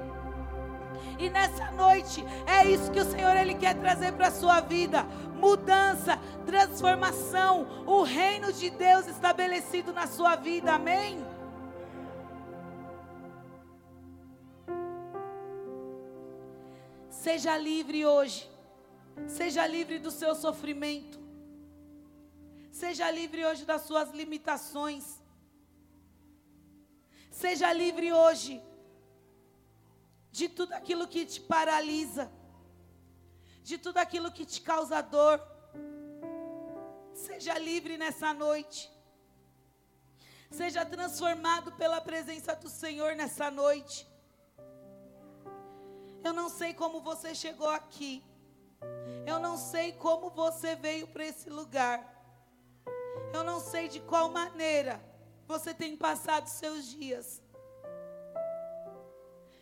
[1.18, 5.06] E nessa noite é isso que o Senhor ele quer trazer para a sua vida.
[5.36, 10.74] Mudança, transformação, o reino de Deus estabelecido na sua vida.
[10.74, 11.35] Amém.
[17.24, 18.50] Seja livre hoje.
[19.28, 21.18] Seja livre do seu sofrimento.
[22.72, 25.22] Seja livre hoje das suas limitações.
[27.32, 28.62] Seja livre hoje
[30.32, 32.30] de tudo aquilo que te paralisa,
[33.64, 35.42] de tudo aquilo que te causa dor.
[37.14, 38.92] Seja livre nessa noite.
[40.52, 44.06] Seja transformado pela presença do Senhor nessa noite.
[46.26, 48.24] Eu não sei como você chegou aqui.
[49.28, 52.00] Eu não sei como você veio para esse lugar.
[53.32, 55.00] Eu não sei de qual maneira
[55.46, 57.44] você tem passado seus dias.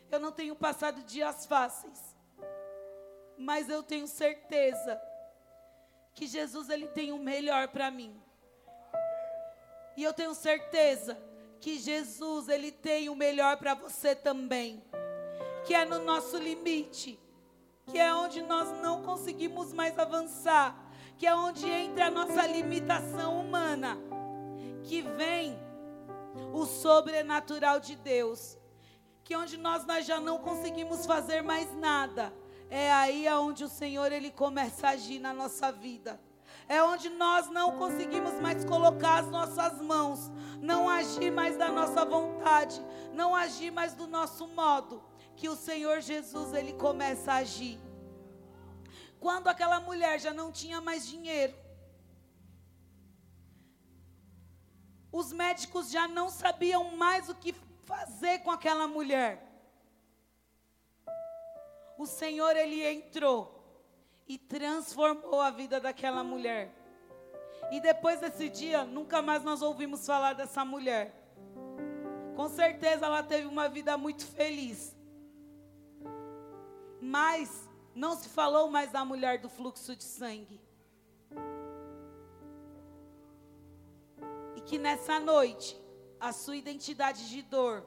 [0.10, 2.00] Eu não tenho passado dias fáceis.
[3.38, 5.02] Mas eu tenho certeza
[6.14, 8.24] que Jesus ele tem o melhor para mim.
[9.98, 11.22] E eu tenho certeza
[11.60, 14.82] que Jesus ele tem o melhor para você também
[15.66, 17.20] que é no nosso limite,
[17.86, 20.76] que é onde nós não conseguimos mais avançar,
[21.18, 23.98] que é onde entra a nossa limitação humana,
[24.84, 25.58] que vem
[26.54, 28.58] o sobrenatural de Deus,
[29.24, 32.34] que onde nós, nós já não conseguimos fazer mais nada,
[32.70, 36.20] é aí aonde o Senhor ele começa a agir na nossa vida.
[36.68, 42.04] É onde nós não conseguimos mais colocar as nossas mãos, não agir mais da nossa
[42.04, 42.82] vontade,
[43.14, 45.02] não agir mais do nosso modo
[45.36, 47.80] que o Senhor Jesus ele começa a agir.
[49.20, 51.56] Quando aquela mulher já não tinha mais dinheiro,
[55.12, 57.54] os médicos já não sabiam mais o que
[57.86, 59.42] fazer com aquela mulher.
[61.98, 63.64] O Senhor ele entrou
[64.28, 66.74] e transformou a vida daquela mulher.
[67.72, 71.14] E depois desse dia, nunca mais nós ouvimos falar dessa mulher.
[72.36, 74.93] Com certeza ela teve uma vida muito feliz.
[77.04, 80.62] Mas não se falou mais da mulher do fluxo de sangue.
[84.56, 85.78] E que nessa noite,
[86.18, 87.86] a sua identidade de dor,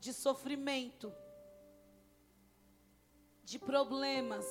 [0.00, 1.12] de sofrimento,
[3.44, 4.46] de problemas,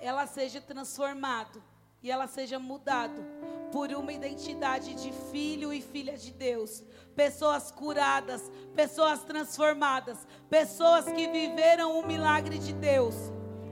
[0.00, 1.62] ela seja transformado
[2.02, 3.24] e ela seja mudado
[3.72, 6.82] por uma identidade de filho e filha de Deus.
[7.14, 13.14] Pessoas curadas, pessoas transformadas, pessoas que viveram o milagre de Deus.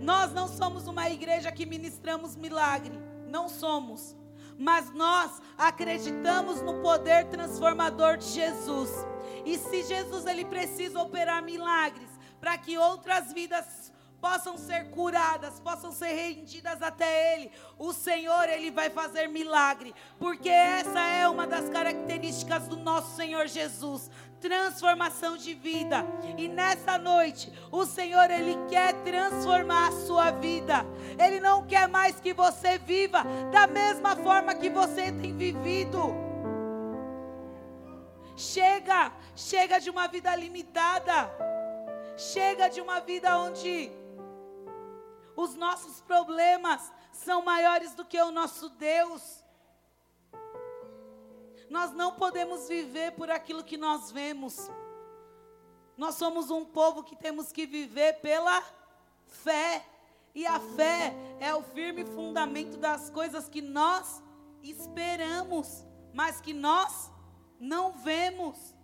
[0.01, 4.15] Nós não somos uma igreja que ministramos milagre, não somos.
[4.59, 8.91] mas nós acreditamos no poder transformador de Jesus.
[9.45, 13.93] E se Jesus ele precisa operar milagres para que outras vidas
[14.27, 17.53] possam ser curadas, possam ser rendidas até Ele.
[17.79, 23.47] O Senhor, Ele vai fazer milagre, porque essa é uma das características do nosso Senhor
[23.47, 24.11] Jesus
[24.41, 26.05] transformação de vida.
[26.37, 30.85] E nessa noite, o Senhor ele quer transformar a sua vida.
[31.19, 36.15] Ele não quer mais que você viva da mesma forma que você tem vivido.
[38.37, 41.31] Chega, chega de uma vida limitada.
[42.17, 43.91] Chega de uma vida onde
[45.37, 49.45] os nossos problemas são maiores do que o nosso Deus.
[51.69, 54.71] Nós não podemos viver por aquilo que nós vemos.
[55.97, 58.63] Nós somos um povo que temos que viver pela
[59.27, 59.85] fé.
[60.35, 64.23] E a fé é o firme fundamento das coisas que nós
[64.63, 67.11] esperamos, mas que nós
[67.59, 68.75] não vemos.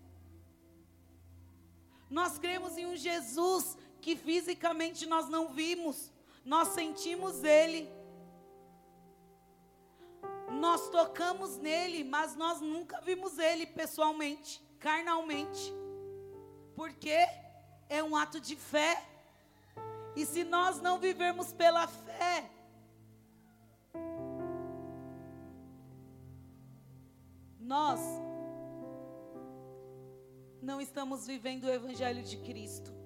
[2.08, 6.10] Nós cremos em um Jesus que fisicamente nós não vimos,
[6.44, 7.90] nós sentimos Ele,
[10.50, 15.72] nós tocamos nele, mas nós nunca vimos Ele pessoalmente, carnalmente,
[16.74, 17.16] porque
[17.88, 19.02] é um ato de fé,
[20.14, 22.50] e se nós não vivermos pela fé,
[27.58, 28.00] nós
[30.60, 33.01] não estamos vivendo o Evangelho de Cristo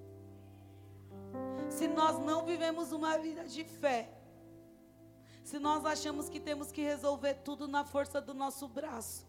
[1.70, 4.10] se nós não vivemos uma vida de fé,
[5.44, 9.26] se nós achamos que temos que resolver tudo na força do nosso braço,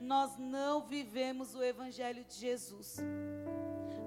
[0.00, 2.96] nós não vivemos o Evangelho de Jesus.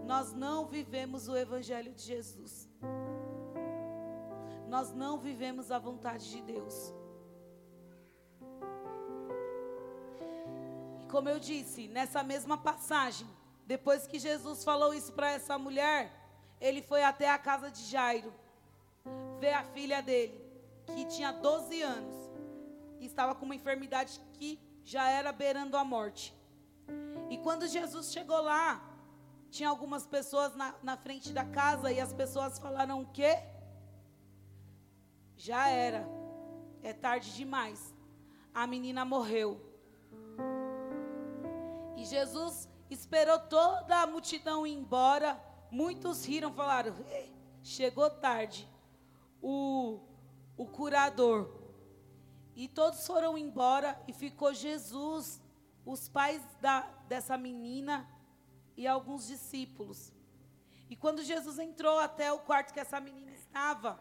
[0.05, 2.67] Nós não vivemos o Evangelho de Jesus.
[4.67, 6.93] Nós não vivemos a vontade de Deus.
[11.01, 13.27] E como eu disse, nessa mesma passagem,
[13.65, 16.20] depois que Jesus falou isso para essa mulher,
[16.62, 18.32] ele foi até a casa de Jairo,
[19.39, 20.39] ver a filha dele,
[20.86, 22.16] que tinha 12 anos,
[22.99, 26.34] e estava com uma enfermidade que já era beirando a morte.
[27.32, 28.80] E quando Jesus chegou lá,
[29.49, 33.39] tinha algumas pessoas na, na frente da casa, e as pessoas falaram o quê?
[35.36, 36.07] Já era,
[36.84, 37.91] é tarde demais.
[38.53, 39.59] A menina morreu.
[41.97, 45.41] E Jesus esperou toda a multidão ir embora
[45.72, 46.93] Muitos riram, falaram:
[47.63, 48.69] chegou tarde.
[49.41, 49.99] O,
[50.57, 51.49] o curador.
[52.55, 55.41] E todos foram embora e ficou Jesus,
[55.86, 58.07] os pais da, dessa menina
[58.76, 60.13] e alguns discípulos.
[60.89, 63.97] E quando Jesus entrou até o quarto que essa menina estava,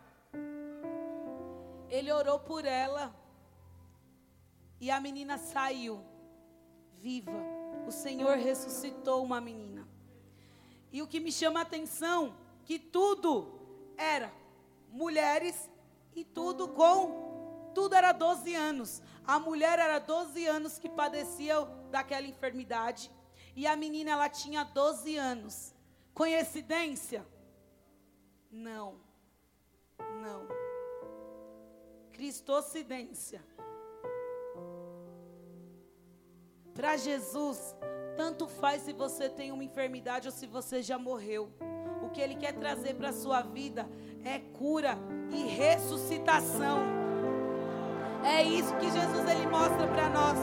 [1.88, 3.14] ele orou por ela
[4.80, 6.04] e a menina saiu
[6.94, 7.32] viva.
[7.86, 9.79] O Senhor ressuscitou uma menina.
[10.92, 13.60] E o que me chama a atenção, que tudo
[13.96, 14.32] era
[14.88, 15.70] mulheres
[16.14, 19.02] e tudo com, tudo era 12 anos.
[19.24, 21.60] A mulher era 12 anos que padecia
[21.90, 23.10] daquela enfermidade.
[23.54, 25.74] E a menina, ela tinha 12 anos.
[26.12, 27.26] Coincidência?
[28.50, 29.00] Não.
[29.98, 30.48] Não.
[32.12, 33.44] Cristocidência.
[36.80, 37.76] Para Jesus,
[38.16, 41.52] tanto faz se você tem uma enfermidade ou se você já morreu.
[42.02, 43.86] O que Ele quer trazer para a sua vida
[44.24, 44.96] é cura
[45.30, 46.78] e ressuscitação.
[48.24, 50.38] É isso que Jesus ele mostra para nós.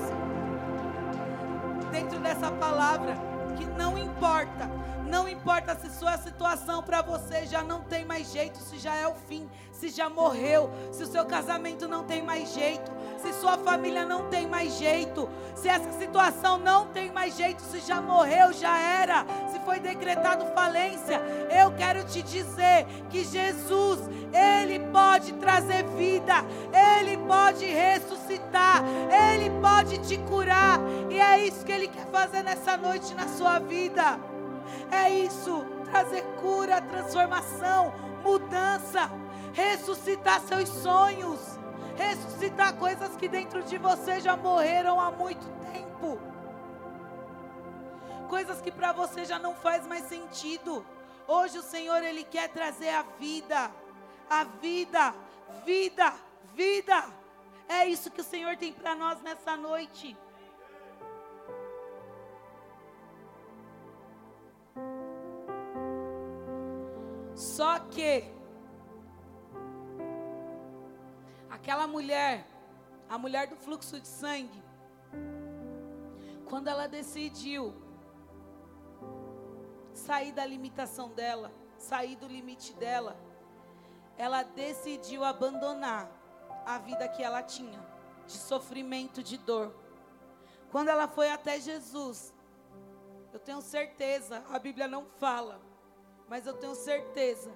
[1.92, 3.16] Dentro dessa palavra,
[3.58, 4.70] que não importa.
[5.10, 9.08] Não importa se sua situação para você já não tem mais jeito, se já é
[9.08, 13.58] o fim, se já morreu, se o seu casamento não tem mais jeito, se sua
[13.58, 18.52] família não tem mais jeito, se essa situação não tem mais jeito, se já morreu,
[18.52, 21.22] já era, se foi decretado falência,
[21.58, 24.00] eu quero te dizer que Jesus,
[24.34, 26.34] Ele pode trazer vida,
[27.00, 28.84] Ele pode ressuscitar,
[29.34, 30.80] Ele pode te curar,
[31.10, 34.20] e é isso que Ele quer fazer nessa noite na sua vida.
[34.92, 37.94] É isso, trazer cura, transformação,
[38.24, 39.10] mudança,
[39.54, 41.40] ressuscitar seus sonhos,
[41.96, 46.20] ressuscitar coisas que dentro de você já morreram há muito tempo.
[48.30, 50.86] Coisas que para você já não faz mais sentido.
[51.28, 53.72] Hoje o Senhor ele quer trazer a vida,
[54.30, 55.14] a vida,
[55.66, 56.14] vida,
[56.54, 57.06] vida.
[57.70, 60.16] É isso que o Senhor tem para nós nessa noite.
[67.38, 68.24] Só que
[71.52, 72.48] aquela mulher,
[73.08, 74.64] a mulher do fluxo de sangue,
[76.50, 77.76] quando ela decidiu
[79.94, 83.16] sair da limitação dela, sair do limite dela,
[84.18, 86.10] ela decidiu abandonar
[86.66, 87.80] a vida que ela tinha,
[88.26, 89.76] de sofrimento, de dor.
[90.72, 92.34] Quando ela foi até Jesus,
[93.32, 95.67] eu tenho certeza, a Bíblia não fala,
[96.28, 97.52] mas eu tenho certeza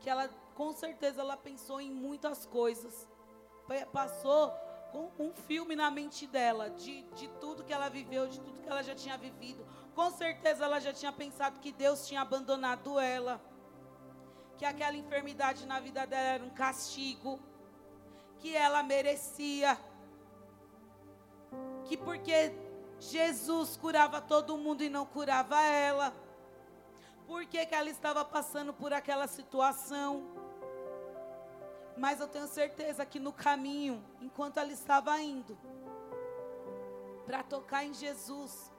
[0.00, 3.06] que ela, com certeza, ela pensou em muitas coisas.
[3.92, 4.52] Passou
[5.18, 8.82] um filme na mente dela, de, de tudo que ela viveu, de tudo que ela
[8.82, 9.64] já tinha vivido.
[9.94, 13.40] Com certeza ela já tinha pensado que Deus tinha abandonado ela.
[14.56, 17.38] Que aquela enfermidade na vida dela era um castigo.
[18.38, 19.78] Que ela merecia.
[21.84, 22.52] Que porque
[22.98, 26.12] Jesus curava todo mundo e não curava ela.
[27.30, 30.24] Por que, que ela estava passando por aquela situação?
[31.96, 35.56] Mas eu tenho certeza que no caminho, enquanto ela estava indo
[37.24, 38.72] para tocar em Jesus,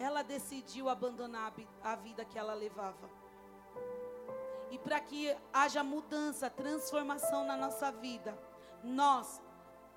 [0.00, 3.08] ela decidiu abandonar a vida que ela levava.
[4.68, 8.36] E para que haja mudança, transformação na nossa vida,
[8.82, 9.40] nós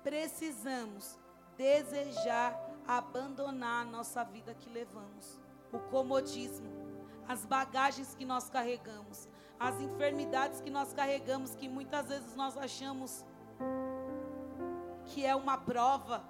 [0.04, 1.18] precisamos
[1.56, 2.56] desejar
[2.86, 5.40] abandonar a nossa vida que levamos,
[5.72, 6.83] o comodismo,
[7.28, 13.24] as bagagens que nós carregamos, as enfermidades que nós carregamos, que muitas vezes nós achamos
[15.06, 16.24] que é uma prova,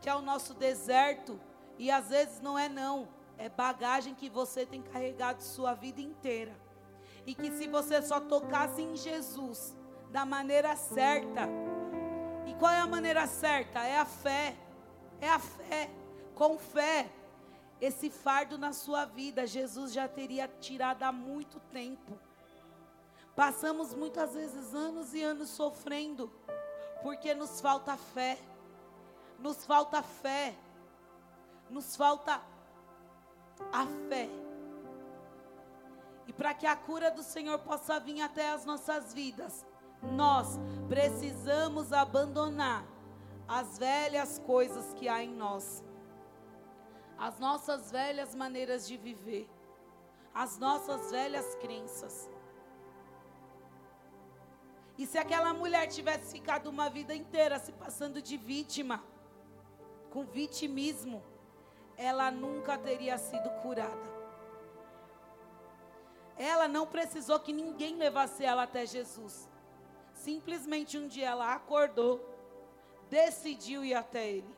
[0.00, 1.38] que é o nosso deserto,
[1.78, 3.08] e às vezes não é não,
[3.38, 6.56] é bagagem que você tem carregado sua vida inteira.
[7.26, 9.76] E que se você só tocasse em Jesus
[10.10, 11.48] da maneira certa,
[12.46, 13.84] e qual é a maneira certa?
[13.84, 14.54] É a fé.
[15.20, 15.90] É a fé.
[16.34, 17.10] Com fé,
[17.80, 22.18] esse fardo na sua vida, Jesus já teria tirado há muito tempo.
[23.34, 26.32] Passamos muitas vezes anos e anos sofrendo,
[27.02, 28.38] porque nos falta fé,
[29.38, 30.54] nos falta fé,
[31.68, 32.40] nos falta
[33.72, 34.28] a fé.
[36.26, 39.64] E para que a cura do Senhor possa vir até as nossas vidas,
[40.02, 40.58] nós
[40.88, 42.84] precisamos abandonar
[43.46, 45.84] as velhas coisas que há em nós,
[47.18, 49.48] as nossas velhas maneiras de viver,
[50.34, 52.30] as nossas velhas crenças.
[54.98, 59.02] E se aquela mulher tivesse ficado uma vida inteira se passando de vítima,
[60.10, 61.22] com vitimismo,
[61.96, 64.16] ela nunca teria sido curada.
[66.38, 69.48] Ela não precisou que ninguém levasse ela até Jesus.
[70.12, 72.20] Simplesmente um dia ela acordou,
[73.08, 74.56] decidiu ir até Ele.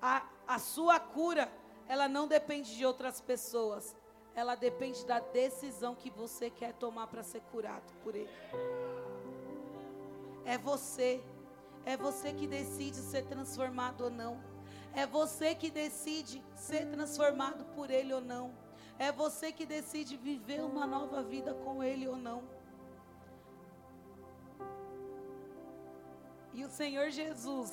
[0.00, 1.50] A, a sua cura,
[1.88, 3.94] ela não depende de outras pessoas.
[4.34, 8.30] Ela depende da decisão que você quer tomar para ser curado por Ele.
[10.44, 11.22] É você.
[11.84, 14.38] É você que decide ser transformado ou não.
[14.94, 18.54] É você que decide ser transformado por Ele ou não.
[18.98, 22.42] É você que decide viver uma nova vida com Ele ou não.
[26.52, 27.72] E o Senhor Jesus,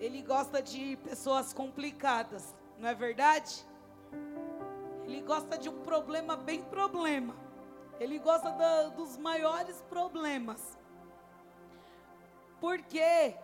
[0.00, 3.64] Ele gosta de pessoas complicadas, não é verdade?
[5.04, 7.34] Ele gosta de um problema bem problema.
[8.00, 10.78] Ele gosta da, dos maiores problemas.
[12.60, 13.36] Porque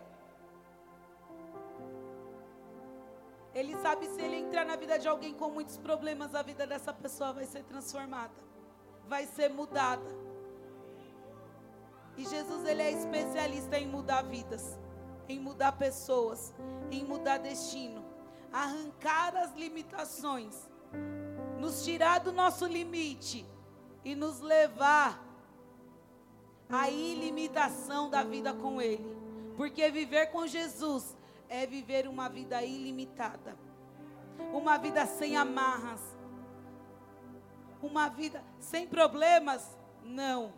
[3.53, 6.93] ele sabe se ele entrar na vida de alguém com muitos problemas, a vida dessa
[6.93, 8.33] pessoa vai ser transformada,
[9.07, 10.09] vai ser mudada.
[12.17, 14.79] E Jesus ele é especialista em mudar vidas,
[15.31, 16.53] em mudar pessoas,
[16.91, 18.03] em mudar destino,
[18.51, 20.69] arrancar as limitações,
[21.57, 23.45] nos tirar do nosso limite
[24.03, 25.23] e nos levar
[26.69, 29.15] a ilimitação da vida com Ele.
[29.55, 31.15] Porque viver com Jesus
[31.49, 33.57] é viver uma vida ilimitada,
[34.53, 36.01] uma vida sem amarras,
[37.81, 39.77] uma vida sem problemas.
[40.03, 40.53] Não,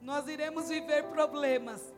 [0.00, 1.92] nós iremos viver problemas,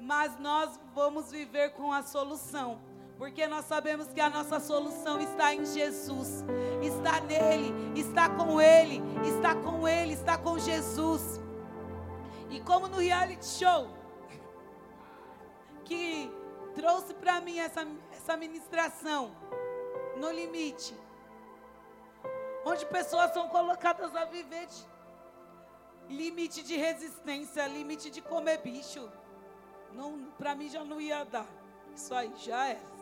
[0.00, 2.80] mas nós vamos viver com a solução.
[3.18, 6.44] Porque nós sabemos que a nossa solução está em Jesus,
[6.82, 11.40] está nele, está com ele, está com ele, está com Jesus.
[12.50, 13.88] E como no reality show,
[15.84, 16.30] que
[16.74, 19.34] trouxe para mim essa, essa ministração,
[20.16, 20.94] no limite,
[22.64, 24.96] onde pessoas são colocadas a viver de
[26.08, 29.10] limite de resistência, limite de comer bicho.
[29.92, 31.46] Não, para mim já não ia dar.
[31.94, 32.96] Isso aí já era.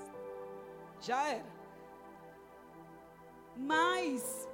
[1.00, 1.54] Já era.
[3.56, 4.48] Mas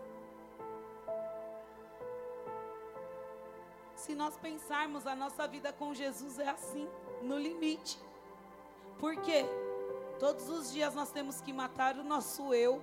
[4.00, 6.88] Se nós pensarmos, a nossa vida com Jesus é assim,
[7.20, 8.00] no limite.
[8.98, 9.44] Por quê?
[10.18, 12.82] Todos os dias nós temos que matar o nosso eu,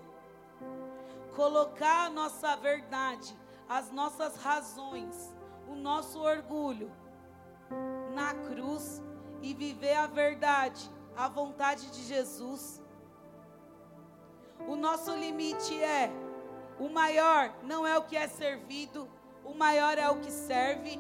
[1.36, 3.36] colocar a nossa verdade,
[3.68, 5.36] as nossas razões,
[5.68, 6.92] o nosso orgulho
[8.14, 9.02] na cruz
[9.42, 12.82] e viver a verdade, a vontade de Jesus.
[14.68, 16.12] O nosso limite é:
[16.80, 19.10] o maior não é o que é servido,
[19.44, 21.00] o maior é o que serve.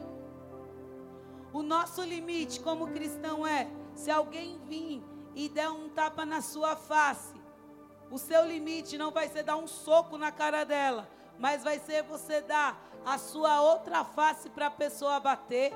[1.54, 5.04] O nosso limite como cristão é: se alguém vir
[5.36, 7.36] e der um tapa na sua face,
[8.10, 12.04] o seu limite não vai ser dar um soco na cara dela, mas vai ser
[12.04, 15.74] você dar a sua outra face para a pessoa bater.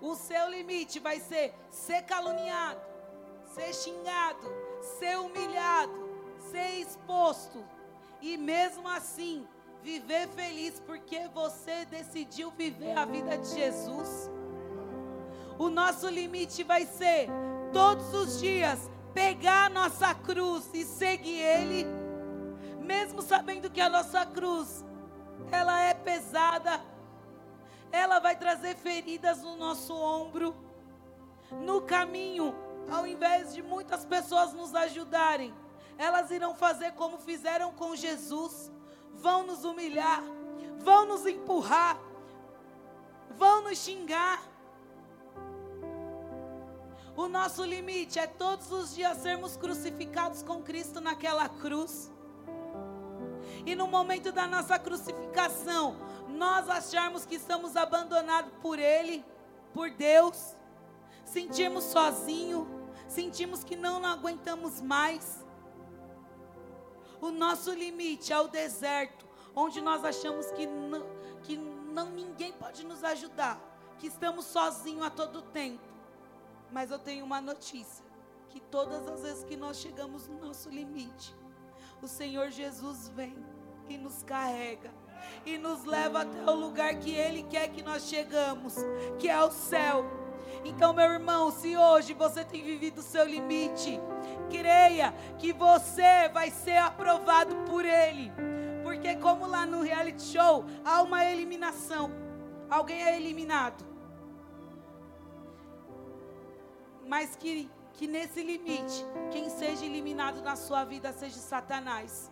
[0.00, 2.80] O seu limite vai ser ser caluniado,
[3.54, 4.50] ser xingado,
[4.98, 5.92] ser humilhado,
[6.50, 7.62] ser exposto.
[8.20, 9.46] E mesmo assim,
[9.82, 14.30] viver feliz porque você decidiu viver a vida de Jesus.
[15.58, 17.28] O nosso limite vai ser
[17.72, 21.86] todos os dias pegar a nossa cruz e seguir Ele,
[22.80, 24.84] mesmo sabendo que a nossa cruz
[25.50, 26.80] ela é pesada,
[27.92, 30.54] ela vai trazer feridas no nosso ombro.
[31.50, 32.54] No caminho,
[32.90, 35.54] ao invés de muitas pessoas nos ajudarem,
[35.98, 38.70] elas irão fazer como fizeram com Jesus:
[39.14, 40.22] vão nos humilhar,
[40.78, 41.98] vão nos empurrar,
[43.36, 44.42] vão nos xingar.
[47.16, 52.10] O nosso limite é todos os dias sermos crucificados com Cristo naquela cruz.
[53.66, 55.96] E no momento da nossa crucificação,
[56.40, 59.22] nós acharmos que estamos abandonados por Ele,
[59.74, 60.56] por Deus,
[61.22, 62.66] sentimos sozinho,
[63.06, 65.44] sentimos que não, não aguentamos mais.
[67.20, 71.04] O nosso limite é o deserto, onde nós achamos que não,
[71.42, 73.60] que não ninguém pode nos ajudar,
[73.98, 75.84] que estamos sozinhos a todo tempo.
[76.72, 78.02] Mas eu tenho uma notícia:
[78.48, 81.36] que todas as vezes que nós chegamos no nosso limite,
[82.00, 83.36] o Senhor Jesus vem
[83.90, 84.99] e nos carrega
[85.44, 88.74] e nos leva até o lugar que Ele quer que nós chegamos,
[89.18, 90.04] que é o céu.
[90.64, 93.98] Então, meu irmão, se hoje você tem vivido o seu limite,
[94.50, 98.30] creia que você vai ser aprovado por Ele.
[98.82, 102.10] Porque, como lá no reality show, há uma eliminação.
[102.68, 103.84] Alguém é eliminado.
[107.06, 112.29] Mas que, que nesse limite, quem seja eliminado na sua vida seja Satanás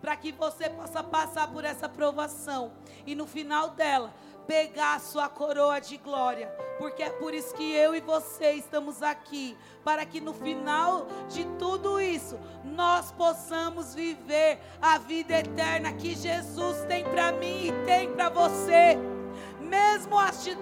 [0.00, 2.72] para que você possa passar por essa provação
[3.06, 4.12] e no final dela
[4.46, 9.00] pegar a sua coroa de glória, porque é por isso que eu e você estamos
[9.00, 16.16] aqui, para que no final de tudo isso nós possamos viver a vida eterna que
[16.16, 18.98] Jesus tem para mim e tem para você
[19.70, 20.16] mesmo,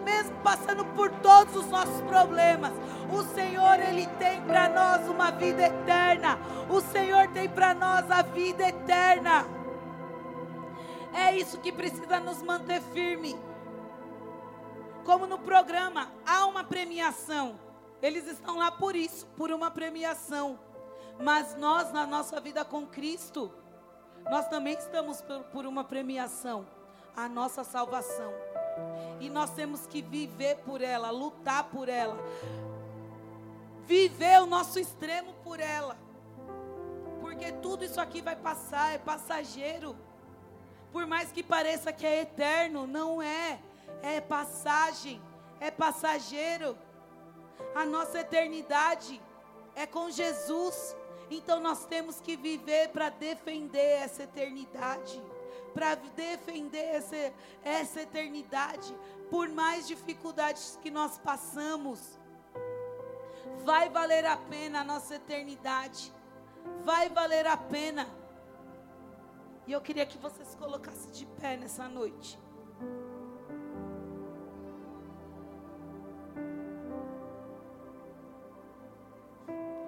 [0.05, 2.73] mesmo passando por todos os nossos problemas,
[3.11, 6.39] o Senhor, Ele tem para nós uma vida eterna.
[6.69, 9.47] O Senhor tem para nós a vida eterna.
[11.15, 13.35] É isso que precisa nos manter firme.
[15.05, 17.59] Como no programa, há uma premiação.
[18.03, 20.59] Eles estão lá por isso, por uma premiação.
[21.19, 23.51] Mas nós, na nossa vida com Cristo,
[24.31, 26.67] nós também estamos por, por uma premiação
[27.19, 28.33] a nossa salvação.
[29.21, 32.17] E nós temos que viver por ela, lutar por ela.
[33.87, 35.97] Viver o nosso extremo por ela.
[37.21, 39.97] Porque tudo isso aqui vai passar, é passageiro.
[40.93, 43.59] Por mais que pareça que é eterno, não é.
[44.03, 45.21] É passagem,
[45.61, 46.77] é passageiro.
[47.75, 49.21] A nossa eternidade
[49.75, 50.97] é com Jesus.
[51.31, 55.21] Então nós temos que viver para defender essa eternidade
[55.79, 58.93] para defender essa, essa eternidade,
[59.31, 62.19] por mais dificuldades que nós passamos.
[63.65, 66.13] Vai valer a pena a nossa eternidade.
[66.85, 68.09] Vai valer a pena.
[69.69, 72.37] E eu queria que você se colocasse de pé nessa noite.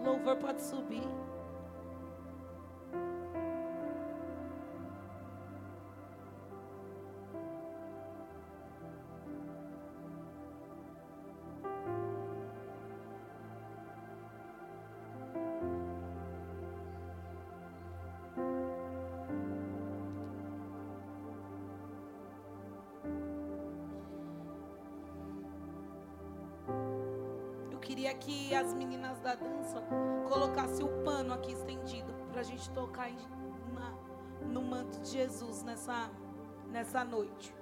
[0.05, 1.03] Louvor pode subir.
[28.01, 29.83] Queria que as meninas da dança
[30.27, 33.11] colocassem o pano aqui estendido para a gente tocar
[33.75, 33.93] na,
[34.49, 36.11] no manto de Jesus nessa,
[36.71, 37.55] nessa noite.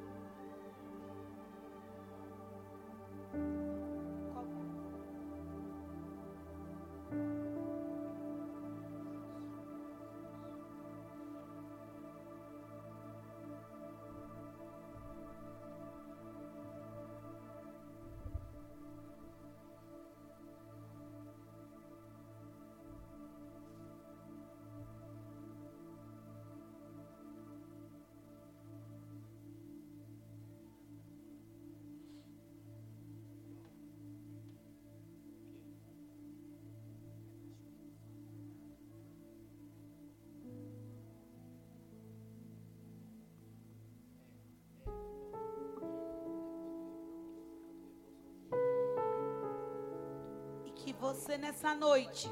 [51.09, 52.29] Você nessa noite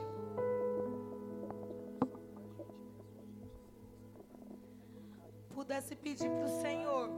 [5.55, 7.09] pudesse pedir para o Senhor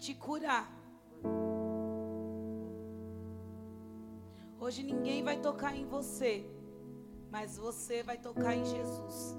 [0.00, 0.66] te curar.
[4.58, 6.44] Hoje ninguém vai tocar em você,
[7.30, 9.36] mas você vai tocar em Jesus.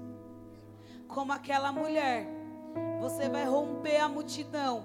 [1.08, 2.26] Como aquela mulher,
[2.98, 4.82] você vai romper a multidão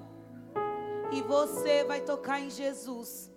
[1.13, 3.33] e você vai tocar em Jesus.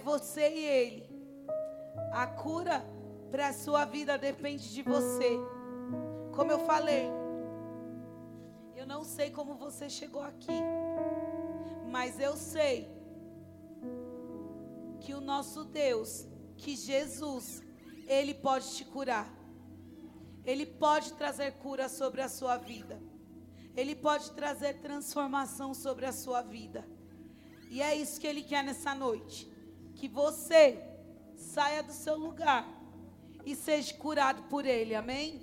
[0.00, 1.10] Você e Ele.
[2.12, 2.84] A cura
[3.30, 5.38] para a sua vida depende de você.
[6.34, 7.08] Como eu falei,
[8.76, 10.60] eu não sei como você chegou aqui,
[11.90, 12.88] mas eu sei
[15.00, 16.26] que o nosso Deus,
[16.56, 17.62] que Jesus,
[18.06, 19.30] Ele pode te curar.
[20.44, 23.00] Ele pode trazer cura sobre a sua vida.
[23.76, 26.86] Ele pode trazer transformação sobre a sua vida.
[27.70, 29.49] E é isso que Ele quer nessa noite.
[30.00, 30.82] Que você
[31.36, 32.66] saia do seu lugar
[33.44, 34.94] e seja curado por Ele.
[34.94, 35.42] Amém?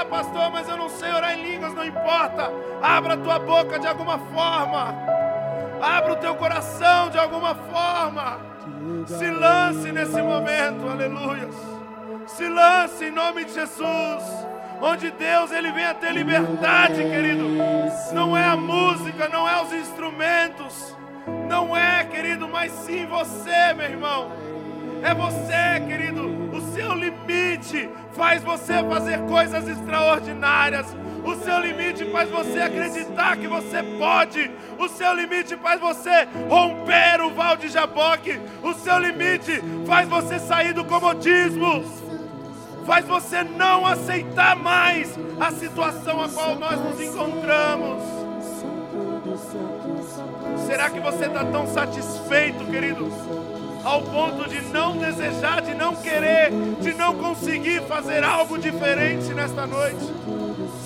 [0.00, 2.50] Ah, pastor, mas eu não sei orar em línguas, não importa.
[2.80, 4.94] Abra a tua boca de alguma forma.
[5.78, 8.40] Abra o teu coração de alguma forma.
[9.06, 11.50] Se lance nesse momento, aleluia.
[12.26, 14.24] Se lance em nome de Jesus.
[14.80, 17.44] Onde Deus ele vem a ter liberdade, querido.
[18.14, 20.96] Não é a música, não é os instrumentos.
[21.46, 24.32] Não é, querido, mas sim você, meu irmão.
[25.02, 26.39] É você, querido.
[26.80, 30.86] Seu limite faz você fazer coisas extraordinárias.
[31.22, 34.50] O seu limite faz você acreditar que você pode.
[34.78, 38.40] O seu limite faz você romper o val de Jaboque.
[38.62, 41.84] O seu limite faz você sair do comodismo.
[42.86, 48.02] Faz você não aceitar mais a situação a qual nós nos encontramos.
[50.66, 53.39] Será que você está tão satisfeito, querido?
[53.84, 56.50] Ao ponto de não desejar, de não querer,
[56.80, 60.04] de não conseguir fazer algo diferente nesta noite?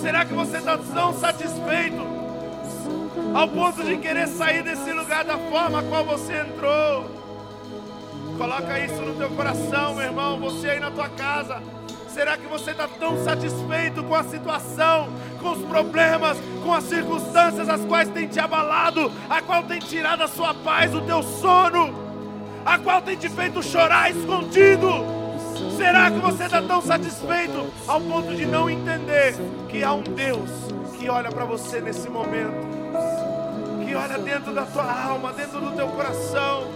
[0.00, 2.06] Será que você está tão satisfeito
[3.34, 7.10] ao ponto de querer sair desse lugar da forma a qual você entrou?
[8.38, 11.62] Coloca isso no teu coração, meu irmão, você aí na tua casa.
[12.08, 15.08] Será que você está tão satisfeito com a situação,
[15.40, 20.22] com os problemas, com as circunstâncias as quais tem te abalado, a qual tem tirado
[20.22, 22.03] a sua paz, o teu sono?
[22.64, 24.88] A qual tem te feito chorar escondido?
[25.76, 29.34] Será que você está tão satisfeito ao ponto de não entender
[29.68, 30.50] que há um Deus
[30.98, 32.54] que olha para você nesse momento,
[33.84, 36.70] que olha dentro da tua alma, dentro do teu coração,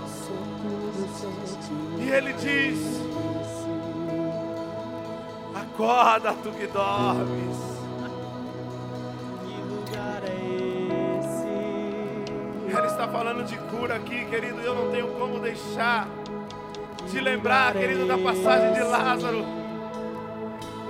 [1.98, 2.78] e Ele diz:
[5.54, 7.68] Acorda, tu que dormes.
[12.76, 14.60] Ele está falando de cura aqui, querido.
[14.60, 16.06] Eu não tenho como deixar
[17.10, 19.44] de lembrar, querido, da passagem de Lázaro.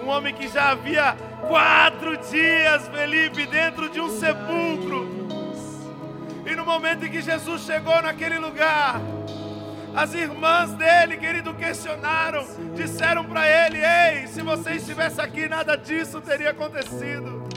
[0.03, 1.17] Um homem que já havia
[1.47, 5.09] quatro dias, Felipe, dentro de um sepulcro.
[6.45, 9.01] E no momento em que Jesus chegou naquele lugar,
[9.95, 16.21] as irmãs dele, querido, questionaram, disseram para ele: Ei, se você estivesse aqui, nada disso
[16.21, 17.48] teria acontecido.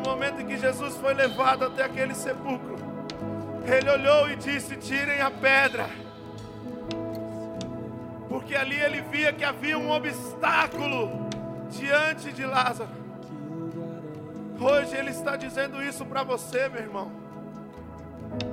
[0.00, 2.76] Momento em que Jesus foi levado até aquele sepulcro,
[3.64, 5.88] ele olhou e disse: Tirem a pedra.
[8.28, 11.28] Porque ali ele via que havia um obstáculo
[11.70, 12.90] diante de Lázaro.
[14.60, 17.12] Hoje ele está dizendo isso para você, meu irmão.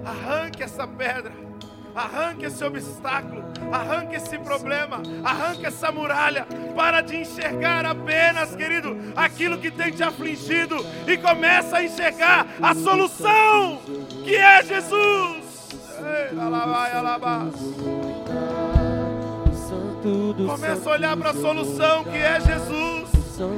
[0.05, 1.50] Arranque essa pedra.
[1.93, 6.47] Arranque esse obstáculo, arranque esse problema, arranque essa muralha.
[6.75, 12.73] Para de enxergar apenas, querido, aquilo que tem te afligido e começa a enxergar a
[12.73, 13.81] solução,
[14.23, 15.41] que é Jesus.
[20.47, 23.09] Começa a olhar para a solução que é Jesus.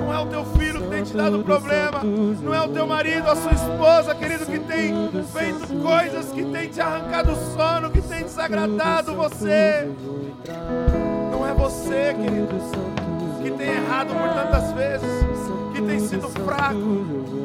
[0.00, 2.02] Não é o teu filho que tem te dado problema.
[2.02, 4.94] Não é o teu marido, a sua esposa, querido, que tem
[5.32, 9.88] feito coisas que tem te arrancado o sono, que tem desagradado você.
[11.30, 12.54] Não é você, querido,
[13.42, 15.10] que tem errado por tantas vezes,
[15.74, 17.41] que tem sido fraco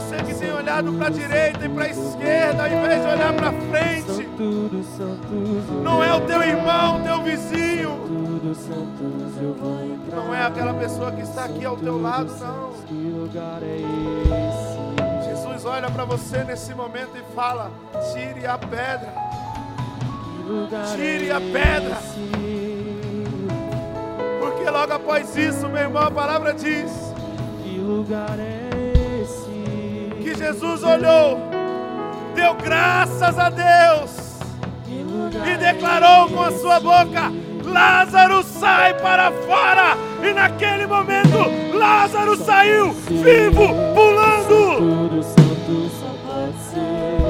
[0.00, 3.32] você que tem olhado para a direita e para a esquerda, ao invés de olhar
[3.34, 4.28] para frente.
[5.82, 7.90] Não é o teu irmão, teu vizinho.
[10.14, 12.72] Não é aquela pessoa que está aqui ao teu lado, não.
[15.24, 17.70] Jesus olha para você nesse momento e fala:
[18.12, 19.12] tire a pedra.
[20.96, 21.98] Tire a pedra.
[24.40, 26.90] Porque logo após isso, meu irmão, a palavra diz:
[27.62, 28.69] Que lugar é
[30.40, 31.38] Jesus olhou,
[32.34, 34.38] deu graças a Deus
[34.88, 37.30] e declarou com a sua boca:
[37.62, 39.98] Lázaro sai para fora.
[40.22, 41.36] E naquele momento,
[41.76, 45.20] Lázaro saiu vivo, pulando.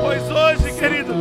[0.02, 1.12] Pois hoje, querido,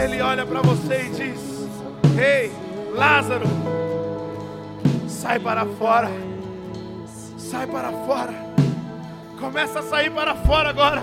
[0.00, 1.68] ele olha para você e diz:
[2.16, 2.52] Ei,
[2.94, 3.46] Lázaro,
[5.08, 6.08] Sai para fora.
[7.36, 8.47] Sai para fora.
[9.40, 11.02] Começa a sair para fora agora.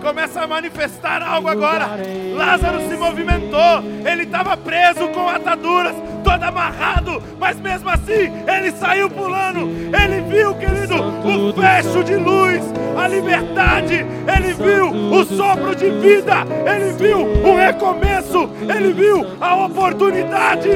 [0.00, 1.90] Começa a manifestar algo agora.
[2.36, 3.82] Lázaro se movimentou.
[4.04, 7.22] Ele estava preso com ataduras, todo amarrado.
[7.40, 9.60] Mas mesmo assim, ele saiu pulando.
[9.60, 12.62] Ele viu, querido, o fecho de luz,
[12.96, 14.06] a liberdade.
[14.32, 16.44] Ele viu o sopro de vida.
[16.64, 18.48] Ele viu o recomeço.
[18.74, 20.68] Ele viu a oportunidade.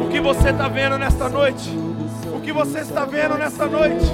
[0.00, 1.83] O que você está vendo nesta noite?
[2.44, 4.04] Que você está vendo nesta noite?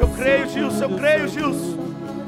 [0.00, 1.78] Eu creio, Gilson, eu creio, Gilson.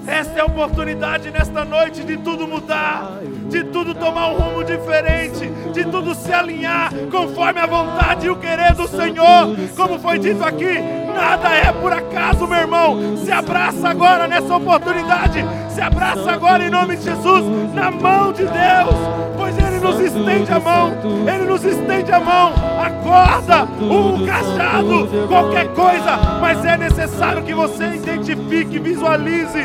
[0.07, 3.19] Esta é a oportunidade nesta noite de tudo mudar,
[3.51, 8.37] de tudo tomar um rumo diferente, de tudo se alinhar conforme a vontade e o
[8.37, 9.57] querer do Senhor.
[9.75, 10.79] Como foi dito aqui,
[11.13, 13.17] nada é por acaso, meu irmão.
[13.17, 17.45] Se abraça agora nessa oportunidade, se abraça agora em nome de Jesus,
[17.75, 18.95] na mão de Deus,
[19.37, 20.93] pois Ele nos estende a mão,
[21.29, 27.53] Ele nos estende a mão, a corda, o cajado, qualquer coisa, mas é necessário que
[27.53, 29.61] você identifique, visualize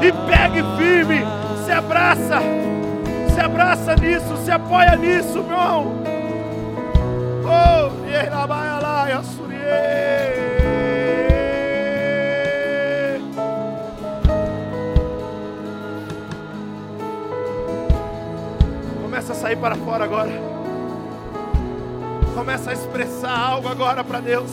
[0.00, 1.24] e pegue firme,
[1.64, 2.40] se abraça,
[3.34, 5.96] se abraça nisso, se apoia nisso, meu irmão.
[7.44, 8.06] Oh,
[19.26, 20.30] Começa a sair para fora agora.
[22.32, 24.48] Começa a expressar algo agora para Deus.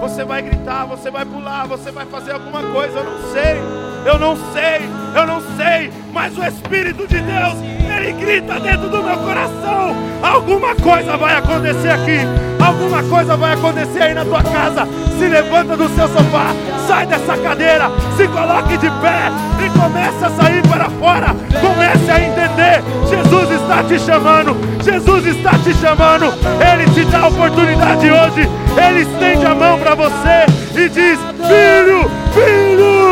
[0.00, 4.20] Você vai gritar, você vai pular, você vai fazer alguma coisa, eu não sei eu
[4.20, 7.54] não sei, eu não sei, mas o Espírito de Deus,
[7.92, 12.18] ele grita dentro do meu coração: alguma coisa vai acontecer aqui,
[12.64, 14.86] alguma coisa vai acontecer aí na tua casa.
[15.18, 16.54] Se levanta do seu sofá,
[16.86, 19.30] sai dessa cadeira, se coloque de pé
[19.64, 21.34] e comece a sair para fora.
[21.60, 27.28] Comece a entender: Jesus está te chamando, Jesus está te chamando, Ele te dá a
[27.28, 33.06] oportunidade hoje, Ele estende a mão para você e diz: Filho, filho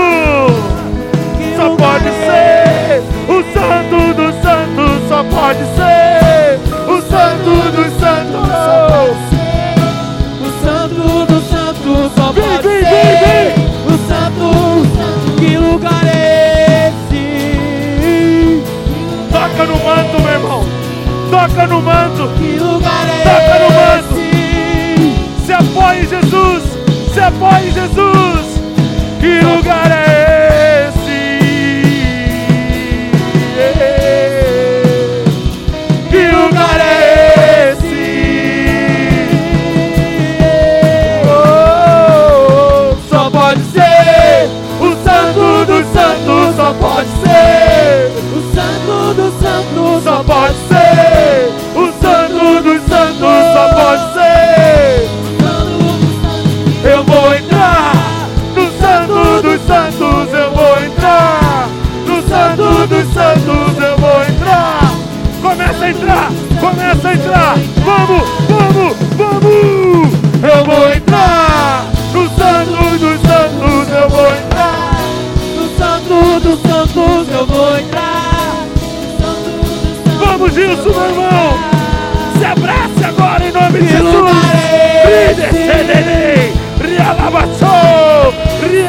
[1.57, 8.45] só pode ser o Santo dos Santos, só pode ser o Santo dos Santos.
[10.41, 13.54] O Santo dos Santos só pode vem, ser
[21.35, 22.29] Toca no manto.
[22.39, 24.21] Que lugar é Toca no manto.
[24.21, 25.45] esse?
[25.45, 26.63] Se apoie em Jesus.
[27.13, 28.61] Se apoie em Jesus.
[29.21, 30.34] Que lugar é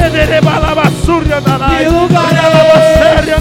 [0.08, 3.38] riedere balabassuria danai, rialabasseria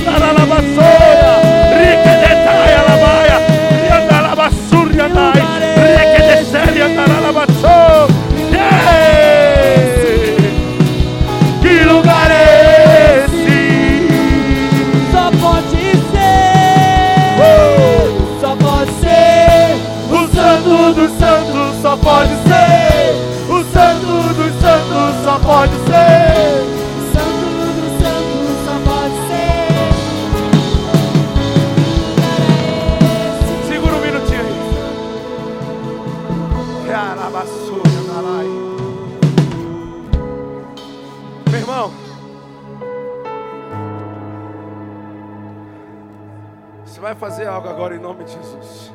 [47.06, 48.92] vai fazer algo agora em nome de Jesus.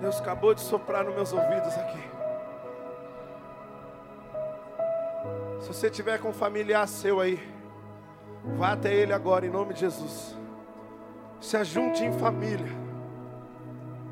[0.00, 2.02] Deus acabou de soprar nos meus ouvidos aqui.
[5.60, 7.38] Se você tiver com um familiar seu aí,
[8.56, 10.34] vá até ele agora em nome de Jesus.
[11.38, 12.72] Se ajunte em família.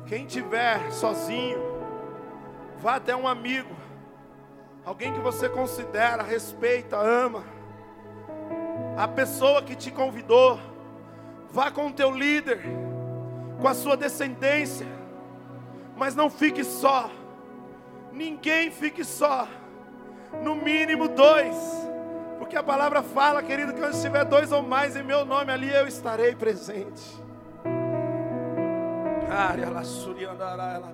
[0.05, 1.57] Quem tiver sozinho,
[2.77, 3.75] vá até um amigo,
[4.85, 7.54] alguém que você considera, respeita, ama.
[8.97, 10.59] A pessoa que te convidou,
[11.55, 12.59] Vá com o teu líder,
[13.61, 14.85] com a sua descendência,
[15.95, 17.09] mas não fique só.
[18.11, 19.47] Ninguém fique só.
[20.43, 21.55] No mínimo dois.
[22.37, 25.73] Porque a palavra fala, querido, que onde estiver dois ou mais em meu nome, ali
[25.73, 27.23] eu estarei presente.
[29.31, 30.91] Área la suriandará ela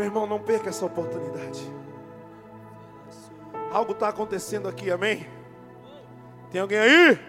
[0.00, 1.60] Meu irmão, não perca essa oportunidade.
[3.70, 5.28] Algo está acontecendo aqui, amém?
[6.50, 7.20] Tem alguém aí?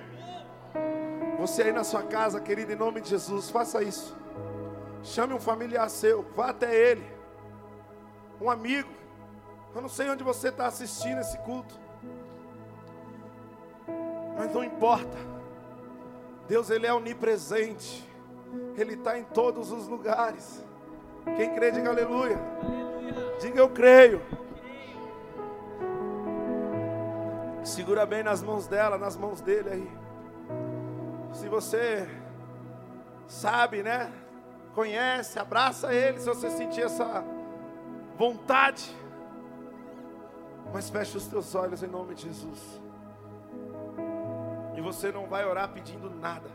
[1.38, 4.16] Você aí na sua casa, querido, em nome de Jesus, faça isso.
[5.04, 7.06] Chame um familiar seu, vá até ele,
[8.40, 8.90] um amigo.
[9.76, 11.78] Eu não sei onde você está assistindo esse culto,
[14.38, 15.18] mas não importa.
[16.48, 18.10] Deus, Ele é onipresente,
[18.78, 20.64] Ele está em todos os lugares.
[21.36, 22.40] Quem crê, diga aleluia.
[23.40, 24.22] Diga eu creio.
[27.64, 29.92] Segura bem nas mãos dela, nas mãos dele aí.
[31.34, 32.08] Se você
[33.28, 34.12] sabe, né?
[34.74, 37.24] Conhece, abraça ele se você sentir essa
[38.18, 38.96] vontade.
[40.74, 42.82] Mas feche os teus olhos em nome de Jesus.
[44.76, 46.50] E você não vai orar pedindo nada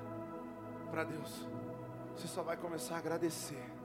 [0.90, 1.46] para Deus.
[2.16, 3.75] Você só vai começar a agradecer.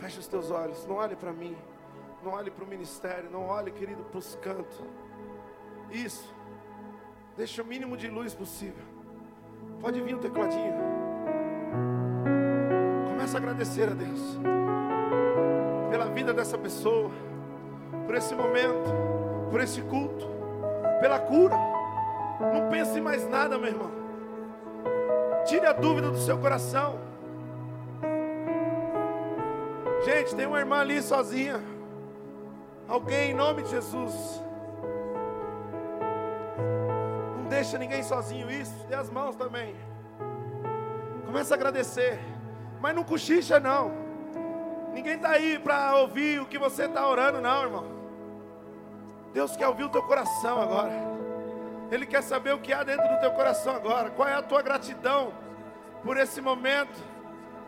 [0.00, 1.56] Feche os teus olhos, não olhe para mim,
[2.22, 4.82] não olhe para o ministério, não olhe, querido, para os cantos.
[5.90, 6.34] Isso,
[7.36, 8.84] deixa o mínimo de luz possível.
[9.80, 10.74] Pode vir o tecladinho.
[13.08, 14.38] Começa a agradecer a Deus
[15.90, 17.10] pela vida dessa pessoa,
[18.04, 18.90] por esse momento,
[19.50, 20.26] por esse culto,
[21.00, 21.56] pela cura.
[22.52, 23.90] Não pense em mais nada, meu irmão.
[25.46, 26.98] Tire a dúvida do seu coração.
[30.06, 31.60] Gente, tem uma irmã ali sozinha.
[32.86, 34.40] Alguém em nome de Jesus.
[37.36, 38.86] Não deixa ninguém sozinho isso.
[38.86, 39.74] Dê as mãos também.
[41.26, 42.20] Começa a agradecer.
[42.80, 43.90] Mas não cochicha não.
[44.92, 47.86] Ninguém está aí para ouvir o que você está orando, não, irmão.
[49.32, 50.92] Deus quer ouvir o teu coração agora.
[51.90, 54.08] Ele quer saber o que há dentro do teu coração agora.
[54.10, 55.32] Qual é a tua gratidão
[56.04, 57.15] por esse momento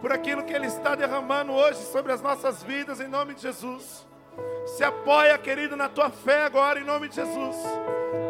[0.00, 4.06] por aquilo que Ele está derramando hoje sobre as nossas vidas, em nome de Jesus.
[4.66, 7.56] Se apoia, querido, na tua fé agora, em nome de Jesus.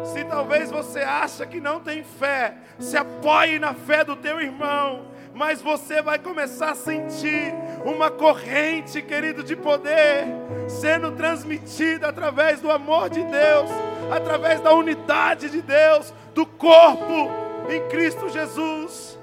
[0.03, 5.07] Se talvez você acha que não tem fé, se apoie na fé do teu irmão,
[5.33, 7.53] mas você vai começar a sentir
[7.85, 10.25] uma corrente, querido, de poder
[10.67, 13.69] sendo transmitida através do amor de Deus,
[14.11, 17.29] através da unidade de Deus, do corpo
[17.69, 19.19] em Cristo Jesus.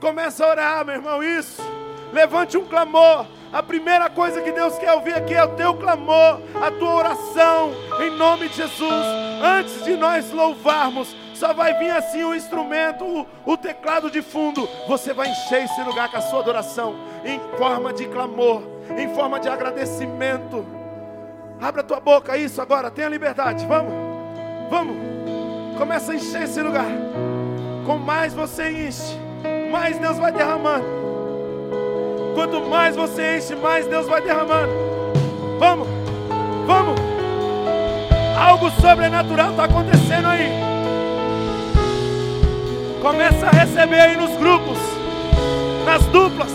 [0.00, 1.75] Começa a orar, meu irmão, isso.
[2.16, 3.26] Levante um clamor.
[3.52, 7.72] A primeira coisa que Deus quer ouvir aqui é o teu clamor, a tua oração,
[8.00, 9.04] em nome de Jesus.
[9.44, 14.66] Antes de nós louvarmos, só vai vir assim o instrumento, o, o, teclado de fundo.
[14.88, 18.62] Você vai encher esse lugar com a sua adoração, em forma de clamor,
[18.96, 20.64] em forma de agradecimento.
[21.60, 23.66] Abra a tua boca, isso agora, tenha liberdade.
[23.66, 23.92] Vamos,
[24.70, 24.96] vamos.
[25.76, 26.86] Começa a encher esse lugar.
[27.84, 29.18] Com mais você enche,
[29.70, 31.05] mais Deus vai derramando.
[32.36, 34.70] Quanto mais você enche, mais Deus vai derramando.
[35.58, 35.88] Vamos,
[36.66, 37.00] vamos.
[38.38, 40.50] Algo sobrenatural está acontecendo aí.
[43.00, 44.76] Começa a receber aí nos grupos,
[45.86, 46.52] nas duplas,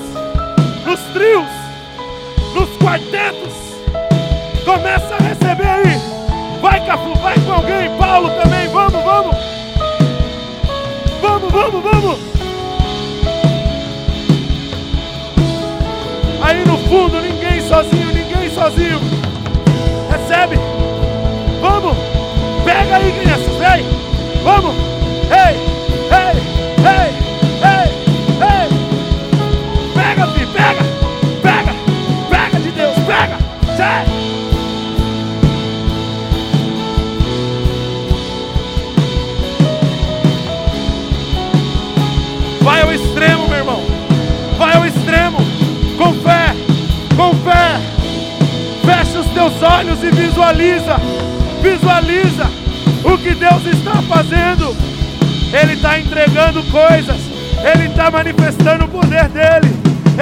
[0.86, 1.50] nos trios,
[2.54, 3.54] nos quartetos.
[4.64, 6.62] Começa a receber aí.
[6.62, 7.90] Vai, Cafu, vai com alguém.
[7.98, 8.68] Paulo também.
[8.70, 9.36] Vamos, vamos.
[11.24, 12.41] Vamos, vamos, vamos.
[16.92, 19.00] Fundo, ninguém sozinho, ninguém sozinho.
[20.12, 20.58] Recebe.
[21.62, 21.96] Vamos.
[22.66, 23.56] Pega aí, crianças.
[23.56, 23.86] Vem.
[24.44, 24.76] Vamos.
[25.32, 25.56] Ei,
[26.12, 26.36] ei,
[26.92, 27.12] ei,
[27.72, 27.90] ei,
[28.44, 28.70] ei.
[29.94, 30.84] Pega, filho, pega.
[31.42, 31.74] Pega.
[32.30, 33.38] Pega de Deus, pega.
[33.78, 34.21] Sai.
[49.82, 50.96] Olhos e visualiza,
[51.64, 52.46] visualiza
[53.04, 54.78] o que Deus está fazendo.
[55.52, 57.18] Ele está entregando coisas,
[57.74, 59.74] Ele está manifestando o poder dEle,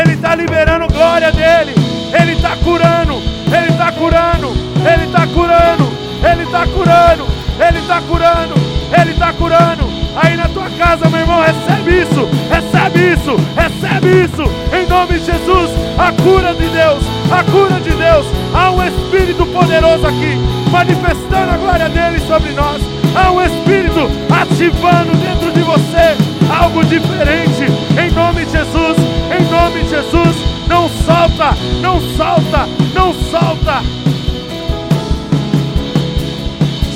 [0.01, 1.73] Ele está liberando glória dEle,
[2.19, 3.21] Ele está curando,
[3.53, 4.47] Ele está curando,
[4.93, 5.91] Ele está curando,
[6.23, 7.27] Ele está curando,
[7.59, 8.53] Ele está curando,
[8.97, 9.88] Ele está curando.
[10.15, 14.43] Aí na tua casa, meu irmão, recebe isso, recebe isso, recebe isso,
[14.75, 18.25] em nome de Jesus, a cura de Deus, a cura de Deus.
[18.53, 20.37] Há um Espírito poderoso aqui,
[20.71, 22.81] manifestando a glória dele sobre nós.
[23.15, 26.17] Há um Espírito ativando dentro de você
[26.49, 27.65] algo diferente.
[27.97, 28.97] Em nome de Jesus,
[29.37, 30.49] em nome de Jesus.
[30.67, 33.81] Não solta, não solta, não solta.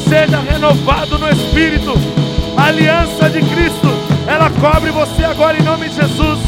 [0.08, 1.94] Seja renovado no Espírito.
[2.64, 3.90] Aliança de Cristo,
[4.26, 6.40] ela cobre você agora em nome de Jesus.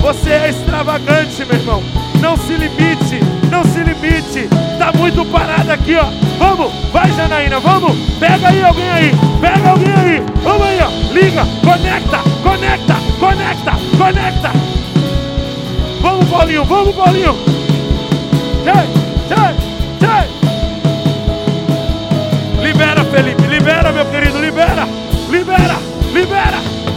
[0.00, 1.82] Você é extravagante, meu irmão.
[2.20, 3.20] Não se limite,
[3.50, 4.48] não se limite.
[4.78, 6.06] Tá muito parado aqui, ó.
[6.38, 7.96] Vamos, vai Janaína, vamos.
[8.18, 10.22] Pega aí alguém aí, pega alguém aí.
[10.42, 11.12] Vamos aí, ó.
[11.12, 14.52] Liga, conecta, conecta, conecta, conecta.
[16.00, 17.36] Vamos, Paulinho, vamos, Paulinho.
[18.64, 18.86] Tchai,
[19.28, 19.56] tchai,
[19.98, 20.39] tchai.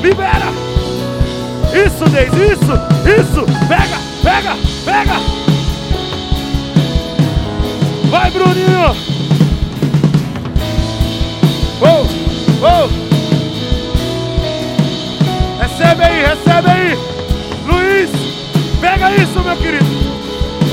[0.04, 0.52] Libera.
[1.74, 2.74] Isso, Deis, isso,
[3.08, 3.46] isso.
[3.68, 5.14] Pega, pega, pega.
[8.10, 8.96] Vai, Bruninho.
[11.82, 12.06] Oh,
[12.62, 12.90] oh.
[15.62, 16.98] Recebe aí, recebe aí.
[17.66, 18.12] Luiz,
[18.82, 19.86] pega isso, meu querido.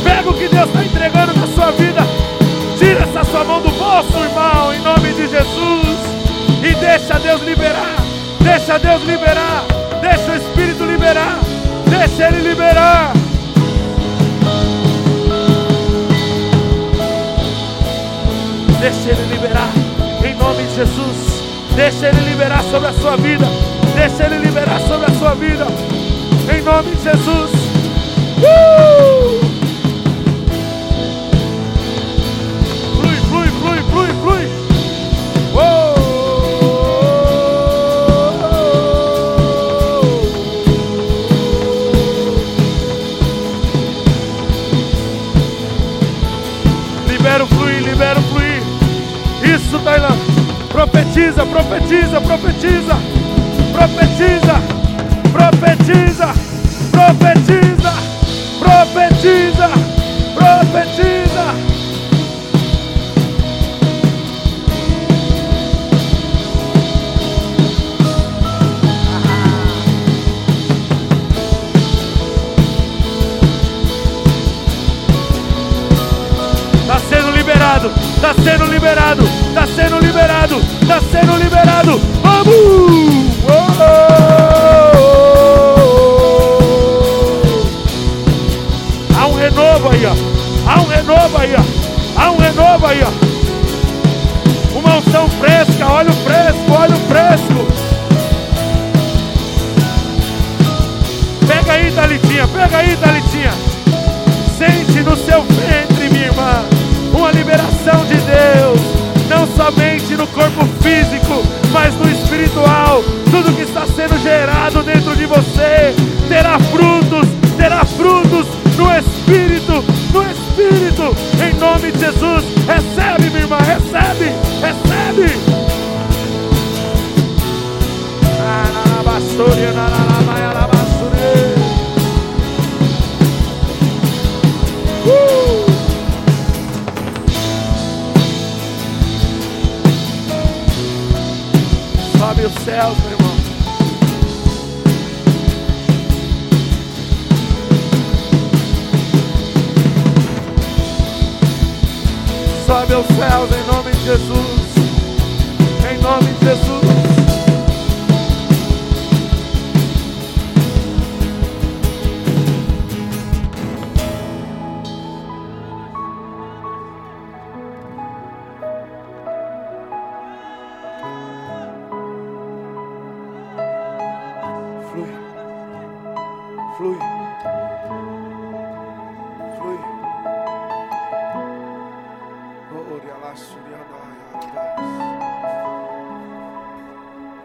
[0.03, 2.03] Pega o que Deus está entregando na sua vida.
[2.79, 5.99] Tira essa sua mão do bolso, irmão, em nome de Jesus.
[6.63, 8.00] E deixa Deus liberar.
[8.51, 9.65] Deixa Deus liberar.
[10.01, 11.39] Deixa o Espírito liberar.
[11.89, 13.13] Deixa Ele liberar.
[18.81, 19.71] Deixa Ele liberar.
[20.25, 21.45] Em nome de Jesus.
[21.77, 23.47] Deixa Ele liberar sobre a sua vida.
[23.95, 25.67] Deixa Ele liberar sobre a sua vida.
[26.53, 27.51] Em nome de Jesus.
[28.43, 29.50] Uh!
[51.71, 52.97] Profetiza, profetiza,
[53.73, 54.81] profetiza.
[55.33, 56.35] Profetiza,
[56.91, 57.93] profetiza,
[58.59, 59.69] profetiza,
[60.35, 61.55] profetiza.
[76.83, 81.30] Está sendo liberado, está sendo liberado, está sendo liberado, está sendo